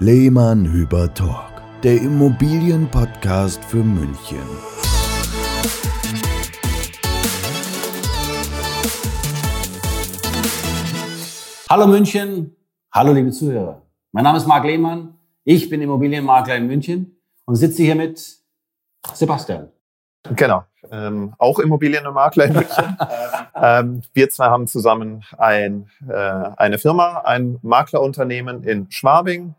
Lehmann 0.00 0.64
Hüber 0.64 1.12
Talk, 1.12 1.60
der 1.82 2.00
Immobilienpodcast 2.00 3.64
für 3.64 3.78
München. 3.78 4.38
Hallo 11.68 11.88
München, 11.88 12.54
hallo 12.92 13.12
liebe 13.12 13.32
Zuhörer. 13.32 13.82
Mein 14.12 14.22
Name 14.22 14.38
ist 14.38 14.46
Marc 14.46 14.62
Lehmann, 14.66 15.18
ich 15.42 15.68
bin 15.68 15.82
Immobilienmakler 15.82 16.54
in 16.54 16.68
München 16.68 17.20
und 17.46 17.56
sitze 17.56 17.82
hier 17.82 17.96
mit 17.96 18.24
Sebastian. 19.14 19.72
Genau, 20.36 20.62
ähm, 20.92 21.34
auch 21.38 21.58
Immobilienmakler 21.58 22.44
in 22.44 22.52
München. 22.52 22.96
ähm, 23.56 24.02
wir 24.12 24.30
zwei 24.30 24.46
haben 24.46 24.68
zusammen 24.68 25.24
ein, 25.36 25.90
äh, 26.08 26.12
eine 26.14 26.78
Firma, 26.78 27.22
ein 27.24 27.58
Maklerunternehmen 27.62 28.62
in 28.62 28.88
Schwabing, 28.92 29.56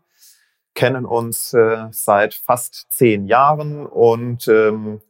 kennen 0.74 1.04
uns 1.04 1.52
äh, 1.52 1.88
seit 1.90 2.34
fast 2.34 2.86
zehn 2.90 3.26
Jahren 3.26 3.86
und 3.86 4.48
ähm, 4.48 5.00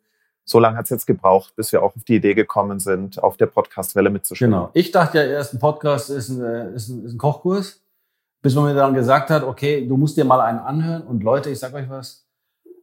so 0.44 0.58
lange 0.58 0.76
hat 0.76 0.84
es 0.84 0.90
jetzt 0.90 1.06
gebraucht, 1.06 1.54
bis 1.54 1.70
wir 1.70 1.82
auch 1.82 1.94
auf 1.94 2.04
die 2.04 2.16
Idee 2.16 2.34
gekommen 2.34 2.80
sind, 2.80 3.22
auf 3.22 3.36
der 3.36 3.46
Podcastwelle 3.46 4.10
mitzuspielen. 4.10 4.50
Genau. 4.50 4.70
Ich 4.74 4.90
dachte 4.90 5.18
ja 5.18 5.24
erst, 5.24 5.54
ein 5.54 5.60
Podcast 5.60 6.10
ist 6.10 6.28
ein, 6.28 6.42
äh, 6.42 6.74
ist 6.74 6.88
ein, 6.88 7.04
ist 7.04 7.12
ein 7.12 7.18
Kochkurs, 7.18 7.80
bis 8.42 8.54
man 8.54 8.64
mir 8.64 8.74
dann 8.74 8.94
gesagt 8.94 9.30
hat, 9.30 9.44
okay, 9.44 9.86
du 9.86 9.96
musst 9.96 10.16
dir 10.16 10.24
mal 10.24 10.40
einen 10.40 10.58
anhören. 10.58 11.02
Und 11.02 11.22
Leute, 11.22 11.50
ich 11.50 11.58
sag 11.58 11.72
euch 11.74 11.88
was, 11.88 12.26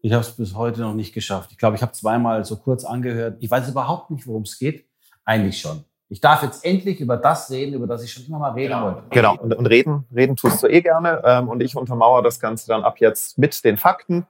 ich 0.02 0.14
habe 0.14 0.22
es 0.22 0.32
bis 0.32 0.56
heute 0.56 0.82
noch 0.82 0.94
nicht 0.94 1.14
geschafft. 1.14 1.52
Ich 1.52 1.58
glaube, 1.58 1.76
ich 1.76 1.82
habe 1.82 1.92
zweimal 1.92 2.46
so 2.46 2.56
kurz 2.56 2.86
angehört. 2.86 3.38
Ich 3.42 3.52
weiß 3.52 3.68
überhaupt 3.68 4.12
nicht, 4.12 4.28
worum 4.28 4.44
es 4.44 4.58
geht. 4.58 4.86
Eigentlich 5.26 5.60
schon. 5.60 5.84
Ich 6.10 6.22
darf 6.22 6.42
jetzt 6.42 6.64
endlich 6.64 7.02
über 7.02 7.18
das 7.18 7.52
reden, 7.52 7.74
über 7.74 7.86
das 7.86 8.04
ich 8.04 8.14
schon 8.14 8.26
immer 8.26 8.40
mal 8.40 8.52
reden 8.52 8.74
genau. 8.74 8.86
wollte. 8.86 9.04
Genau, 9.10 9.36
und, 9.38 9.54
und, 9.54 9.66
reden, 9.66 10.06
reden 10.16 10.38
tust 10.38 10.64
du 10.64 10.68
eh 10.68 10.82
gerne. 10.82 11.22
Ähm, 11.26 11.50
und 11.50 11.62
ich 11.62 11.76
untermauere 11.76 12.24
das 12.24 12.40
Ganze 12.40 12.68
dann 12.68 12.84
ab 12.84 13.00
jetzt 13.00 13.38
mit 13.38 13.64
den 13.66 13.76
Fakten. 13.76 14.26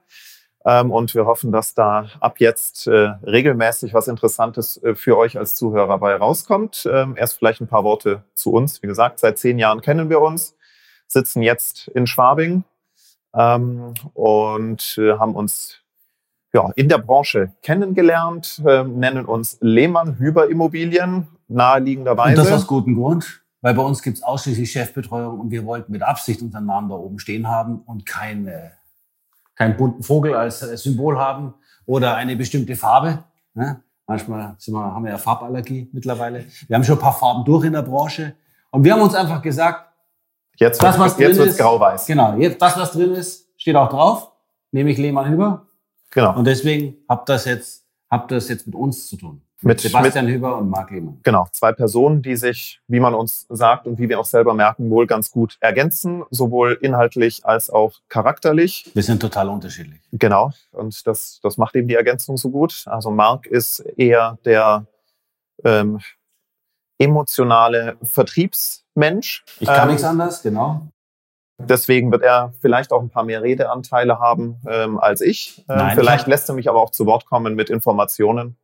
Ähm, 0.66 0.92
und 0.92 1.14
wir 1.14 1.28
hoffen, 1.28 1.52
dass 1.52 1.76
da 1.76 2.08
ab 2.20 2.40
jetzt 2.40 2.88
äh, 2.88 3.14
regelmäßig 3.24 3.94
was 3.94 4.08
Interessantes 4.08 4.82
äh, 4.84 4.96
für 4.96 5.18
euch 5.18 5.38
als 5.38 5.56
Zuhörer 5.56 6.00
bei 6.00 6.16
rauskommt. 6.16 6.90
Ähm, 6.92 7.16
erst 7.16 7.38
vielleicht 7.38 7.62
ein 7.62 7.68
paar 7.68 7.84
Worte 7.84 8.24
zu 8.34 8.52
uns. 8.52 8.82
Wie 8.82 8.88
gesagt, 8.88 9.20
seit 9.20 9.38
zehn 9.38 9.60
Jahren 9.60 9.82
kennen 9.82 10.10
wir 10.10 10.20
uns, 10.20 10.56
sitzen 11.06 11.44
jetzt 11.44 11.90
in 11.90 12.08
Schwabing 12.08 12.64
ähm, 13.36 13.94
und 14.16 14.98
äh, 14.98 15.14
haben 15.14 15.36
uns 15.36 15.78
ja, 16.54 16.72
in 16.76 16.90
der 16.90 16.98
Branche 16.98 17.54
kennengelernt, 17.62 18.62
äh, 18.66 18.84
nennen 18.84 19.26
uns 19.26 19.60
Lehmann 19.62 20.18
Hüber 20.18 20.50
Immobilien, 20.50 21.28
naheliegenderweise. 21.48 22.40
Und 22.40 22.48
das 22.48 22.54
aus 22.54 22.68
gutem 22.68 22.96
Grund, 22.96 23.42
weil 23.62 23.74
bei 23.74 23.84
uns 23.84 24.02
gibt 24.02 24.18
es 24.18 24.24
ausschließlich 24.24 24.72
Chefbetreuung 24.72 25.40
und 25.40 25.52
wir 25.52 25.66
wollten 25.66 25.92
mit 25.92 26.04
Absicht 26.04 26.42
unseren 26.42 26.66
Namen 26.66 26.90
da 26.90 26.96
oben 26.96 27.20
stehen 27.20 27.48
haben 27.48 27.80
und 27.82 28.06
kein, 28.06 28.48
äh, 28.48 28.70
keinen 29.56 29.78
bunten 29.78 30.04
Vogel 30.04 30.36
als 30.36 30.62
äh, 30.62 30.78
Symbol 30.78 31.18
haben 31.18 31.54
oder 31.86 32.16
eine 32.16 32.36
bestimmte 32.36 32.76
Farbe. 32.76 33.24
Ne? 33.54 33.82
Manchmal 34.06 34.56
sind 34.58 34.74
wir, 34.74 34.94
haben 34.94 35.04
wir 35.04 35.12
ja 35.12 35.18
Farballergie 35.18 35.90
mittlerweile. 35.92 36.46
Wir 36.68 36.76
haben 36.76 36.84
schon 36.84 36.98
ein 36.98 37.02
paar 37.02 37.18
Farben 37.18 37.44
durch 37.44 37.66
in 37.66 37.74
der 37.74 37.82
Branche. 37.82 38.36
Und 38.72 38.84
wir 38.84 38.94
haben 38.94 39.02
uns 39.02 39.16
einfach 39.16 39.42
gesagt, 39.42 39.92
jetzt, 40.56 40.82
das, 40.82 40.98
was 41.00 41.18
jetzt 41.18 41.38
wird 41.38 41.50
es 41.50 41.58
grau-weiß. 41.58 42.06
Genau, 42.06 42.38
jetzt, 42.38 42.62
das, 42.62 42.78
was 42.78 42.92
drin 42.92 43.14
ist, 43.14 43.50
steht 43.58 43.76
auch 43.76 43.90
drauf, 43.90 44.32
nämlich 44.72 44.98
Lehmann 44.98 45.30
Hüber. 45.30 45.68
Genau. 46.12 46.38
Und 46.38 46.46
deswegen 46.46 46.96
habt 47.10 47.28
das 47.30 47.46
jetzt, 47.46 47.86
habt 48.10 48.32
das 48.32 48.48
jetzt 48.48 48.66
mit 48.66 48.76
uns 48.76 49.08
zu 49.08 49.18
tun. 49.18 49.42
Mit, 49.62 49.82
Sebastian 49.82 50.26
mit, 50.26 50.36
Hüber 50.36 50.58
und 50.58 50.70
Marc 50.70 50.92
Lehmann. 50.92 51.20
Genau, 51.24 51.48
zwei 51.52 51.72
Personen, 51.72 52.22
die 52.22 52.36
sich, 52.36 52.80
wie 52.88 53.00
man 53.00 53.16
uns 53.16 53.48
sagt 53.50 53.88
und 53.88 53.98
wie 53.98 54.08
wir 54.08 54.20
auch 54.20 54.26
selber 54.26 54.54
merken, 54.54 54.90
wohl 54.92 55.08
ganz 55.08 55.32
gut 55.32 55.58
ergänzen, 55.60 56.24
sowohl 56.30 56.78
inhaltlich 56.80 57.44
als 57.44 57.72
auch 57.72 57.94
charakterlich. 58.08 58.92
Wir 58.94 59.02
sind 59.02 59.20
total 59.20 59.50
unterschiedlich. 59.50 60.00
Genau, 60.12 60.52
und 60.72 61.08
das, 61.08 61.40
das 61.42 61.58
macht 61.58 61.76
eben 61.76 61.88
die 61.88 61.96
Ergänzung 61.96 62.38
so 62.38 62.52
gut. 62.52 62.84
Also 62.86 63.10
Marc 63.10 63.48
ist 63.48 63.80
eher 63.80 64.38
der 64.46 64.86
ähm, 65.64 66.02
emotionale 67.00 67.98
Vertriebsmensch. 68.04 69.44
Ich 69.60 69.68
kann 69.68 69.84
ähm, 69.84 69.88
nichts 69.90 70.04
anderes, 70.04 70.42
genau. 70.44 70.88
Deswegen 71.60 72.12
wird 72.12 72.22
er 72.22 72.54
vielleicht 72.60 72.92
auch 72.92 73.02
ein 73.02 73.10
paar 73.10 73.24
mehr 73.24 73.42
Redeanteile 73.42 74.20
haben 74.20 74.58
ähm, 74.68 75.00
als 75.00 75.22
ich. 75.22 75.66
Ähm, 75.68 75.78
Nein, 75.78 75.98
vielleicht 75.98 76.24
ich 76.24 76.28
lässt 76.28 76.50
er 76.50 76.56
mich 76.56 76.70
aber 76.70 76.80
auch 76.80 76.92
zu 76.92 77.08
Wort 77.08 77.26
kommen 77.26 77.56
mit 77.56 77.72
Informationen. 77.72 78.56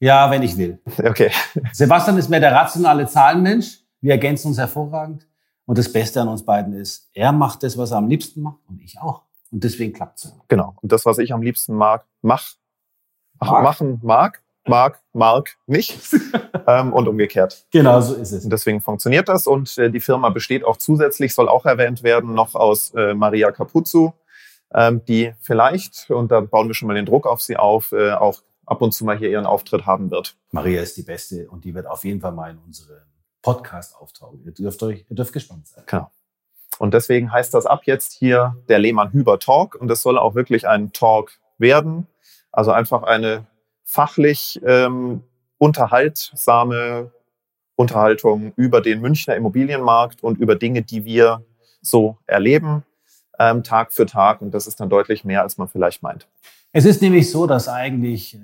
Ja, 0.00 0.30
wenn 0.30 0.42
ich 0.42 0.56
will. 0.56 0.80
Okay. 1.04 1.30
Sebastian 1.72 2.16
ist 2.18 2.28
mehr 2.28 2.40
der 2.40 2.52
rationale 2.52 3.06
Zahlenmensch. 3.06 3.80
Wir 4.00 4.12
ergänzen 4.12 4.48
uns 4.48 4.58
hervorragend. 4.58 5.26
Und 5.66 5.78
das 5.78 5.92
Beste 5.92 6.20
an 6.20 6.28
uns 6.28 6.44
beiden 6.44 6.72
ist, 6.72 7.08
er 7.12 7.30
macht 7.30 7.62
das, 7.62 7.78
was 7.78 7.92
er 7.92 7.98
am 7.98 8.08
liebsten 8.08 8.42
macht 8.42 8.58
und 8.68 8.80
ich 8.80 8.98
auch. 8.98 9.22
Und 9.52 9.62
deswegen 9.62 9.92
klappt 9.92 10.18
es. 10.18 10.34
Genau. 10.48 10.74
Und 10.80 10.90
das, 10.90 11.04
was 11.06 11.18
ich 11.18 11.32
am 11.32 11.42
liebsten 11.42 11.74
mag, 11.74 12.04
mach, 12.22 12.54
mag. 13.38 13.62
machen 13.62 14.00
mag, 14.02 14.42
mag 14.66 15.00
Mark 15.12 15.56
nicht 15.66 15.98
ähm, 16.66 16.92
und 16.92 17.08
umgekehrt. 17.08 17.66
Genau, 17.70 18.00
so 18.00 18.14
ist 18.14 18.32
es. 18.32 18.44
Und 18.44 18.50
deswegen 18.50 18.80
funktioniert 18.80 19.28
das 19.28 19.46
und 19.46 19.76
äh, 19.78 19.90
die 19.90 20.00
Firma 20.00 20.30
besteht 20.30 20.64
auch 20.64 20.76
zusätzlich, 20.76 21.34
soll 21.34 21.48
auch 21.48 21.66
erwähnt 21.66 22.02
werden, 22.02 22.34
noch 22.34 22.54
aus 22.54 22.92
äh, 22.94 23.14
Maria 23.14 23.52
Capuzzo, 23.52 24.14
ähm, 24.74 25.02
die 25.06 25.34
vielleicht, 25.40 26.10
und 26.10 26.30
da 26.30 26.40
bauen 26.40 26.68
wir 26.68 26.74
schon 26.74 26.88
mal 26.88 26.94
den 26.94 27.06
Druck 27.06 27.26
auf 27.26 27.40
sie 27.40 27.56
auf, 27.56 27.92
äh, 27.92 28.12
auch 28.12 28.42
ab 28.70 28.82
und 28.82 28.92
zu 28.92 29.04
mal 29.04 29.18
hier 29.18 29.30
ihren 29.30 29.46
Auftritt 29.46 29.84
haben 29.84 30.10
wird. 30.10 30.36
Maria 30.52 30.80
ist 30.80 30.96
die 30.96 31.02
Beste 31.02 31.48
und 31.50 31.64
die 31.64 31.74
wird 31.74 31.86
auf 31.86 32.04
jeden 32.04 32.20
Fall 32.20 32.32
mal 32.32 32.50
in 32.50 32.58
unsere 32.58 33.02
Podcast 33.42 33.96
auftauchen. 33.96 34.42
Ihr 34.44 34.52
dürft, 34.52 34.82
euch, 34.82 35.04
ihr 35.08 35.16
dürft 35.16 35.32
gespannt 35.32 35.66
sein. 35.66 35.82
Genau. 35.86 36.10
Und 36.78 36.94
deswegen 36.94 37.32
heißt 37.32 37.52
das 37.52 37.66
ab 37.66 37.82
jetzt 37.84 38.12
hier 38.12 38.56
der 38.68 38.78
Lehmann-Hüber 38.78 39.40
Talk 39.40 39.74
und 39.74 39.90
es 39.90 40.02
soll 40.02 40.16
auch 40.16 40.34
wirklich 40.34 40.68
ein 40.68 40.92
Talk 40.92 41.32
werden. 41.58 42.06
Also 42.52 42.70
einfach 42.70 43.02
eine 43.02 43.46
fachlich 43.82 44.60
ähm, 44.64 45.24
unterhaltsame 45.58 47.10
Unterhaltung 47.74 48.52
über 48.56 48.80
den 48.80 49.00
Münchner 49.00 49.34
Immobilienmarkt 49.34 50.22
und 50.22 50.38
über 50.38 50.54
Dinge, 50.54 50.82
die 50.82 51.04
wir 51.04 51.44
so 51.82 52.18
erleben, 52.26 52.84
ähm, 53.40 53.64
Tag 53.64 53.92
für 53.92 54.06
Tag. 54.06 54.42
Und 54.42 54.52
das 54.52 54.66
ist 54.66 54.78
dann 54.78 54.90
deutlich 54.90 55.24
mehr, 55.24 55.42
als 55.42 55.58
man 55.58 55.66
vielleicht 55.66 56.02
meint. 56.02 56.28
Es 56.72 56.84
ist 56.84 57.02
nämlich 57.02 57.30
so, 57.30 57.46
dass 57.46 57.68
eigentlich, 57.68 58.34
äh, 58.34 58.38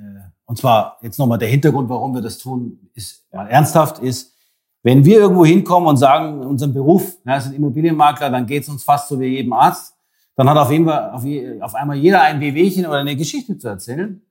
und 0.46 0.58
zwar 0.58 0.98
jetzt 1.02 1.18
nochmal 1.18 1.38
der 1.38 1.48
Hintergrund, 1.48 1.88
warum 1.88 2.14
wir 2.14 2.22
das 2.22 2.38
tun, 2.38 2.90
ist 2.94 3.24
mal 3.32 3.46
ernsthaft, 3.46 4.00
ist, 4.00 4.34
wenn 4.82 5.04
wir 5.04 5.18
irgendwo 5.18 5.44
hinkommen 5.44 5.88
und 5.88 5.96
sagen, 5.96 6.42
in 6.42 6.48
unserem 6.48 6.72
Beruf, 6.72 7.18
ja, 7.24 7.40
sind 7.40 7.54
Immobilienmakler, 7.54 8.30
dann 8.30 8.46
geht 8.46 8.62
es 8.62 8.68
uns 8.68 8.82
fast 8.82 9.08
so 9.08 9.20
wie 9.20 9.26
jedem 9.26 9.52
Arzt, 9.52 9.94
dann 10.34 10.48
hat 10.48 10.56
auf, 10.56 10.70
jeden 10.70 10.86
Fall, 10.86 11.10
auf, 11.10 11.24
auf 11.60 11.74
einmal 11.74 11.96
jeder 11.96 12.22
ein 12.22 12.40
Wehwehchen 12.40 12.86
oder 12.86 12.98
eine 12.98 13.16
Geschichte 13.16 13.58
zu 13.58 13.68
erzählen. 13.68 14.22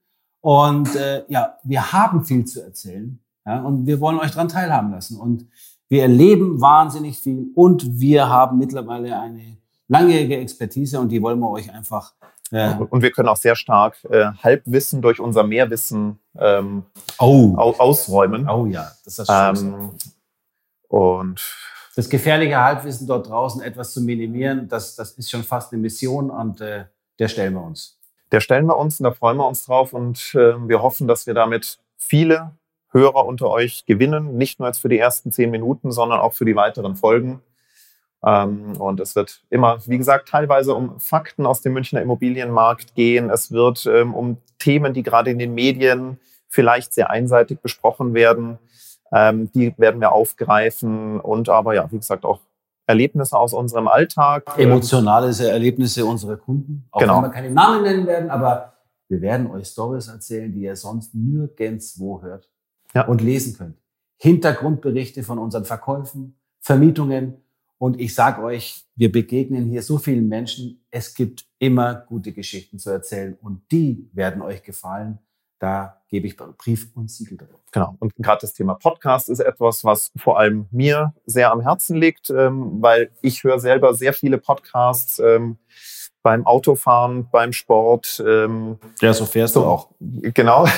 Und 0.42 0.96
äh, 0.96 1.24
ja, 1.28 1.58
wir 1.64 1.92
haben 1.92 2.24
viel 2.24 2.46
zu 2.46 2.64
erzählen 2.64 3.20
ja, 3.46 3.62
und 3.62 3.86
wir 3.88 4.00
wollen 4.00 4.20
euch 4.20 4.32
daran 4.32 4.48
teilhaben 4.48 4.92
lassen. 4.92 5.20
Und 5.20 5.48
wir 5.90 6.04
erleben 6.04 6.62
wahnsinnig 6.62 7.20
viel 7.20 7.48
und 7.56 8.00
wir 8.00 8.30
haben 8.30 8.58
mittlerweile 8.58 9.20
eine 9.20 9.58
langjährige 9.88 10.38
Expertise 10.38 11.00
und 11.00 11.10
die 11.10 11.22
wollen 11.22 11.40
wir 11.40 11.50
euch 11.50 11.72
einfach. 11.72 12.14
Äh, 12.52 12.76
und 12.76 13.02
wir 13.02 13.12
können 13.12 13.30
auch 13.30 13.38
sehr 13.38 13.56
stark 13.56 13.98
äh, 14.10 14.26
Halbwissen 14.44 15.02
durch 15.02 15.20
unser 15.20 15.44
Mehrwissen 15.44 16.20
ähm, 16.38 16.84
oh. 17.20 17.56
ausräumen. 17.56 18.48
Oh 18.48 18.66
ja, 18.66 18.92
das 19.04 19.20
ist 19.20 19.30
das 19.30 19.62
ähm, 19.62 19.92
Und 20.88 21.42
das 21.96 22.10
gefährliche 22.10 22.62
Halbwissen 22.62 23.08
dort 23.08 23.30
draußen 23.30 23.62
etwas 23.62 23.94
zu 23.94 24.02
minimieren, 24.02 24.68
das, 24.68 24.96
das 24.96 25.12
ist 25.12 25.32
schon 25.32 25.44
fast 25.44 25.74
eine 25.74 25.82
Mission 25.82 26.30
und 26.30 26.62
äh, 26.62 26.86
der 27.18 27.28
stellen 27.30 27.54
wir 27.54 27.64
uns 27.64 27.98
der 28.32 28.42
stellen 28.42 28.66
wir 28.66 28.78
uns 28.78 29.00
und 29.00 29.06
da 29.06 29.12
freuen 29.12 29.38
wir 29.38 29.48
uns 29.48 29.66
drauf 29.66 29.94
und 29.94 30.36
äh, 30.36 30.56
wir 30.68 30.82
hoffen, 30.82 31.08
dass 31.08 31.28
wir 31.28 31.34
damit 31.34 31.80
viele 31.98 32.52
Hörer 32.92 33.26
unter 33.26 33.50
euch 33.50 33.86
gewinnen, 33.86 34.38
nicht 34.38 34.60
nur 34.60 34.68
jetzt 34.68 34.80
für 34.80 34.90
die 34.90 35.00
ersten 35.00 35.32
zehn 35.32 35.52
Minuten, 35.52 35.92
sondern 35.92 36.20
auch 36.20 36.34
für 36.34 36.46
die 36.46 36.56
weiteren 36.56 36.96
Folgen. 36.96 37.42
Ähm, 38.26 38.76
und 38.78 39.00
es 39.00 39.16
wird 39.16 39.44
immer, 39.50 39.78
wie 39.86 39.98
gesagt, 39.98 40.30
teilweise 40.30 40.74
um 40.74 41.00
Fakten 41.00 41.46
aus 41.46 41.62
dem 41.62 41.74
Münchner 41.74 42.02
Immobilienmarkt 42.02 42.96
gehen. 42.96 43.30
Es 43.30 43.52
wird 43.52 43.86
ähm, 43.86 44.16
um 44.16 44.38
Themen, 44.58 44.94
die 44.94 45.04
gerade 45.04 45.30
in 45.30 45.38
den 45.38 45.54
Medien 45.54 46.20
vielleicht 46.48 46.94
sehr 46.94 47.10
einseitig 47.12 47.60
besprochen 47.60 48.14
werden. 48.14 48.58
Ähm, 49.14 49.52
die 49.54 49.74
werden 49.78 50.02
wir 50.02 50.12
aufgreifen 50.12 51.20
und 51.20 51.50
aber 51.50 51.76
ja, 51.76 51.92
wie 51.92 51.98
gesagt, 51.98 52.26
auch 52.26 52.40
Erlebnisse 52.88 53.38
aus 53.38 53.54
unserem 53.54 53.88
Alltag. 53.88 54.58
Emotionale 54.58 55.28
Erlebnisse 55.48 56.06
unserer 56.06 56.38
Kunden. 56.38 56.88
Auch 56.92 57.00
genau. 57.00 57.18
wenn 57.18 57.24
wir 57.24 57.30
keine 57.30 57.52
Namen 57.52 57.84
nennen 57.84 58.08
werden, 58.08 58.30
aber 58.30 58.74
wir 59.08 59.22
werden 59.22 59.52
euch 59.52 59.68
Stories 59.68 60.08
erzählen, 60.08 60.52
die 60.52 60.62
ihr 60.62 60.76
sonst 60.76 61.14
nirgendwo 61.14 62.22
hört 62.22 62.50
ja. 62.94 63.06
und 63.06 63.22
lesen 63.22 63.56
könnt. 63.56 63.78
Hintergrundberichte 64.18 65.24
von 65.24 65.38
unseren 65.38 65.66
Verkäufen, 65.66 66.40
Vermietungen. 66.60 67.45
Und 67.78 68.00
ich 68.00 68.16
sage 68.16 68.42
euch, 68.42 68.86
wir 68.96 69.12
begegnen 69.12 69.66
hier 69.70 69.82
so 69.82 69.98
vielen 69.98 70.28
Menschen. 70.28 70.86
Es 70.92 71.14
gibt 71.14 71.46
immer 71.60 71.96
gute 71.96 72.32
Geschichten 72.32 72.80
zu 72.80 72.90
erzählen 72.90 73.38
und 73.42 73.62
die 73.72 74.10
werden 74.14 74.42
euch 74.42 74.64
gefallen, 74.64 75.20
Da 75.60 76.02
gebe 76.10 76.28
ich 76.28 76.36
Brief 76.36 76.92
und 76.96 77.10
Siegel 77.10 77.38
drauf. 77.38 77.62
Genau. 77.72 77.96
Und 78.00 78.14
gerade 78.18 78.42
das 78.42 78.54
Thema 78.54 78.76
Podcast 78.76 79.30
ist 79.30 79.40
etwas, 79.40 79.84
was 79.84 80.12
vor 80.18 80.38
allem 80.38 80.68
mir 80.70 81.14
sehr 81.26 81.52
am 81.52 81.62
Herzen 81.62 81.98
liegt, 81.98 82.30
ähm, 82.30 82.82
weil 82.82 83.12
ich 83.22 83.44
höre 83.44 83.60
selber 83.60 83.94
sehr 83.94 84.14
viele 84.14 84.38
Podcasts. 84.38 85.20
Beim 86.26 86.48
Autofahren, 86.48 87.28
beim 87.30 87.54
Sport. 87.54 88.24
Ähm, 88.26 88.80
ja, 89.00 89.14
so 89.14 89.26
fährst 89.26 89.54
so, 89.54 89.62
du 89.62 89.68
auch. 89.68 89.90
Genau. 90.00 90.66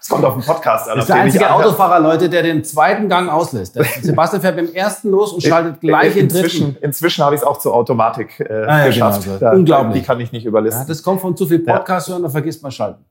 Es 0.00 0.08
kommt 0.08 0.24
auf 0.24 0.34
den 0.34 0.42
Podcast 0.42 0.88
an. 0.88 0.96
Das 0.96 1.04
ist 1.04 1.08
der 1.08 1.22
einzige 1.22 1.50
Autofahrer, 1.50 2.00
Leute, 2.00 2.30
der 2.30 2.42
den 2.42 2.64
zweiten 2.64 3.08
Gang 3.08 3.28
auslässt. 3.30 3.78
Sebastian 4.02 4.40
fährt 4.40 4.56
beim 4.56 4.72
ersten 4.72 5.10
los 5.10 5.32
und 5.32 5.42
schaltet 5.42 5.80
gleich 5.80 6.16
in, 6.16 6.28
den 6.28 6.40
dritten. 6.40 6.76
Inzwischen 6.80 7.22
habe 7.22 7.34
ich 7.34 7.42
es 7.42 7.46
auch 7.46 7.58
zur 7.58 7.74
Automatik 7.74 8.40
äh, 8.40 8.64
ah, 8.66 8.78
ja, 8.78 8.86
geschafft. 8.86 9.24
Genau, 9.24 9.38
da, 9.38 9.52
Unglaublich. 9.52 10.00
Die 10.00 10.06
kann 10.06 10.20
ich 10.20 10.32
nicht 10.32 10.46
überlisten. 10.46 10.82
Ja, 10.82 10.88
das 10.88 11.02
kommt 11.02 11.20
von 11.20 11.36
zu 11.36 11.46
viel 11.46 11.58
Podcast 11.58 12.08
hören, 12.08 12.22
da 12.22 12.30
vergisst 12.30 12.62
man 12.62 12.72
schalten. 12.72 13.04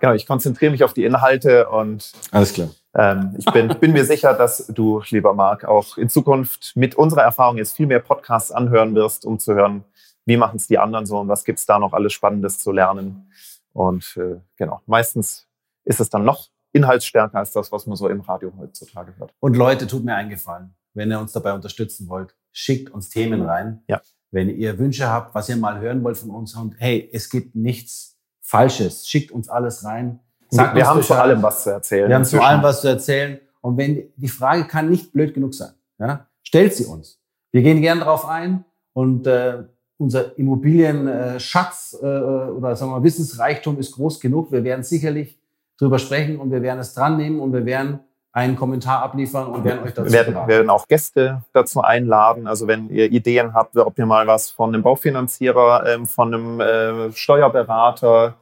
Genau, 0.00 0.12
ich 0.12 0.26
konzentriere 0.26 0.70
mich 0.70 0.84
auf 0.84 0.92
die 0.92 1.04
Inhalte 1.04 1.68
und 1.68 2.12
alles 2.30 2.52
klar. 2.52 2.68
Ähm, 2.96 3.34
ich 3.36 3.44
bin, 3.46 3.68
bin 3.80 3.92
mir 3.92 4.04
sicher, 4.04 4.34
dass 4.34 4.66
du, 4.68 5.02
lieber 5.08 5.34
Marc, 5.34 5.64
auch 5.64 5.96
in 5.96 6.08
Zukunft 6.08 6.72
mit 6.76 6.94
unserer 6.94 7.22
Erfahrung 7.22 7.56
jetzt 7.56 7.76
viel 7.76 7.86
mehr 7.86 8.00
Podcasts 8.00 8.52
anhören 8.52 8.94
wirst, 8.94 9.24
um 9.24 9.38
zu 9.38 9.54
hören, 9.54 9.84
wie 10.26 10.36
machen 10.36 10.56
es 10.56 10.66
die 10.66 10.78
anderen 10.78 11.06
so 11.06 11.18
und 11.18 11.28
was 11.28 11.44
gibt 11.44 11.58
es 11.58 11.66
da 11.66 11.78
noch 11.78 11.92
alles 11.92 12.12
Spannendes 12.12 12.58
zu 12.58 12.72
lernen. 12.72 13.30
Und 13.72 14.16
äh, 14.16 14.40
genau, 14.56 14.80
meistens 14.86 15.46
ist 15.84 16.00
es 16.00 16.08
dann 16.08 16.24
noch 16.24 16.48
inhaltsstärker 16.72 17.38
als 17.38 17.52
das, 17.52 17.70
was 17.70 17.86
man 17.86 17.96
so 17.96 18.08
im 18.08 18.20
Radio 18.20 18.52
heutzutage 18.58 19.14
hört. 19.18 19.32
Und 19.40 19.56
Leute, 19.56 19.86
tut 19.86 20.04
mir 20.04 20.14
eingefallen, 20.14 20.74
wenn 20.94 21.10
ihr 21.10 21.20
uns 21.20 21.32
dabei 21.32 21.52
unterstützen 21.52 22.08
wollt, 22.08 22.34
schickt 22.52 22.90
uns 22.90 23.08
Themen 23.08 23.42
rein. 23.42 23.82
Ja. 23.88 24.00
Wenn 24.30 24.48
ihr 24.48 24.78
Wünsche 24.78 25.08
habt, 25.08 25.34
was 25.34 25.48
ihr 25.48 25.56
mal 25.56 25.78
hören 25.78 26.02
wollt 26.02 26.16
von 26.16 26.30
uns 26.30 26.54
und 26.54 26.74
hey, 26.78 27.08
es 27.12 27.30
gibt 27.30 27.54
nichts 27.54 28.18
Falsches, 28.40 29.06
schickt 29.08 29.30
uns 29.30 29.48
alles 29.48 29.84
rein. 29.84 30.20
Sagt 30.50 30.74
wir 30.74 30.86
haben 30.86 31.02
zu 31.02 31.14
allem 31.14 31.42
was 31.42 31.62
zu 31.62 31.70
erzählen. 31.70 32.08
Wir 32.08 32.16
haben 32.16 32.24
zu 32.24 32.40
allem 32.40 32.62
was 32.62 32.80
zu 32.80 32.88
erzählen. 32.88 33.40
Und 33.60 33.76
wenn 33.76 34.12
die 34.16 34.28
Frage 34.28 34.66
kann 34.66 34.90
nicht 34.90 35.12
blöd 35.12 35.34
genug 35.34 35.54
sein, 35.54 35.72
ja, 35.98 36.26
stellt 36.42 36.74
sie 36.74 36.84
uns. 36.84 37.20
Wir 37.50 37.62
gehen 37.62 37.80
gern 37.80 38.00
darauf 38.00 38.26
ein 38.26 38.64
und 38.92 39.26
äh, 39.26 39.64
unser 39.98 40.36
Immobilienschatz 40.38 41.96
äh, 42.00 42.06
oder 42.06 42.76
sagen 42.76 42.90
wir 42.90 42.98
mal, 42.98 43.04
Wissensreichtum 43.04 43.78
ist 43.78 43.92
groß 43.92 44.20
genug. 44.20 44.50
Wir 44.50 44.64
werden 44.64 44.82
sicherlich 44.82 45.38
drüber 45.78 45.98
sprechen 45.98 46.38
und 46.38 46.50
wir 46.50 46.62
werden 46.62 46.80
es 46.80 46.94
dran 46.94 47.16
nehmen 47.16 47.40
und 47.40 47.52
wir 47.52 47.64
werden 47.64 48.00
einen 48.32 48.56
Kommentar 48.56 49.02
abliefern 49.02 49.46
und 49.46 49.62
werden 49.62 49.84
euch 49.84 49.94
dazu 49.94 50.06
wir 50.06 50.12
werden, 50.12 50.34
wir 50.34 50.48
werden 50.48 50.70
auch 50.70 50.88
Gäste 50.88 51.42
dazu 51.52 51.82
einladen. 51.82 52.48
Also 52.48 52.66
wenn 52.66 52.88
ihr 52.90 53.10
Ideen 53.12 53.54
habt, 53.54 53.76
ob 53.76 53.96
ihr 53.96 54.06
mal 54.06 54.26
was 54.26 54.50
von 54.50 54.74
einem 54.74 54.82
Baufinanzierer, 54.82 55.86
ähm, 55.86 56.06
von 56.06 56.34
einem 56.34 56.60
äh, 56.60 57.12
Steuerberater, 57.12 58.34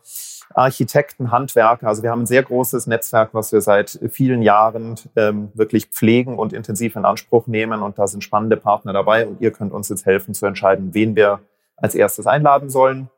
Architekten, 0.55 1.31
Handwerker. 1.31 1.89
Also 1.89 2.03
wir 2.03 2.11
haben 2.11 2.23
ein 2.23 2.27
sehr 2.27 2.43
großes 2.43 2.87
Netzwerk, 2.87 3.31
was 3.33 3.53
wir 3.53 3.61
seit 3.61 3.99
vielen 4.11 4.43
Jahren 4.43 4.97
ähm, 5.17 5.51
wirklich 5.55 5.87
pflegen 5.87 6.39
und 6.39 6.53
intensiv 6.53 6.97
in 6.97 7.05
Anspruch 7.05 7.47
nehmen. 7.47 7.83
Und 7.83 7.99
da 7.99 8.07
sind 8.07 8.23
spannende 8.25 8.57
Partner 8.57 8.93
dabei. 8.93 9.27
Und 9.27 9.41
ihr 9.41 9.51
könnt 9.51 9.73
uns 9.73 9.89
jetzt 9.89 10.07
helfen 10.07 10.35
zu 10.35 10.47
entscheiden, 10.47 10.95
wen 10.95 11.17
wir 11.17 11.41
als 11.77 11.95
erstes 11.95 12.27
einladen 12.27 12.71
sollen. 12.71 13.11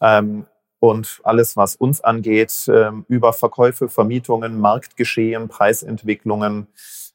Ähm, 0.00 0.46
und 0.80 1.20
alles, 1.22 1.56
was 1.56 1.76
uns 1.76 2.00
angeht, 2.00 2.68
ähm, 2.68 3.04
über 3.08 3.32
Verkäufe, 3.32 3.88
Vermietungen, 3.88 4.58
Marktgeschehen, 4.58 5.48
Preisentwicklungen. 5.48 6.66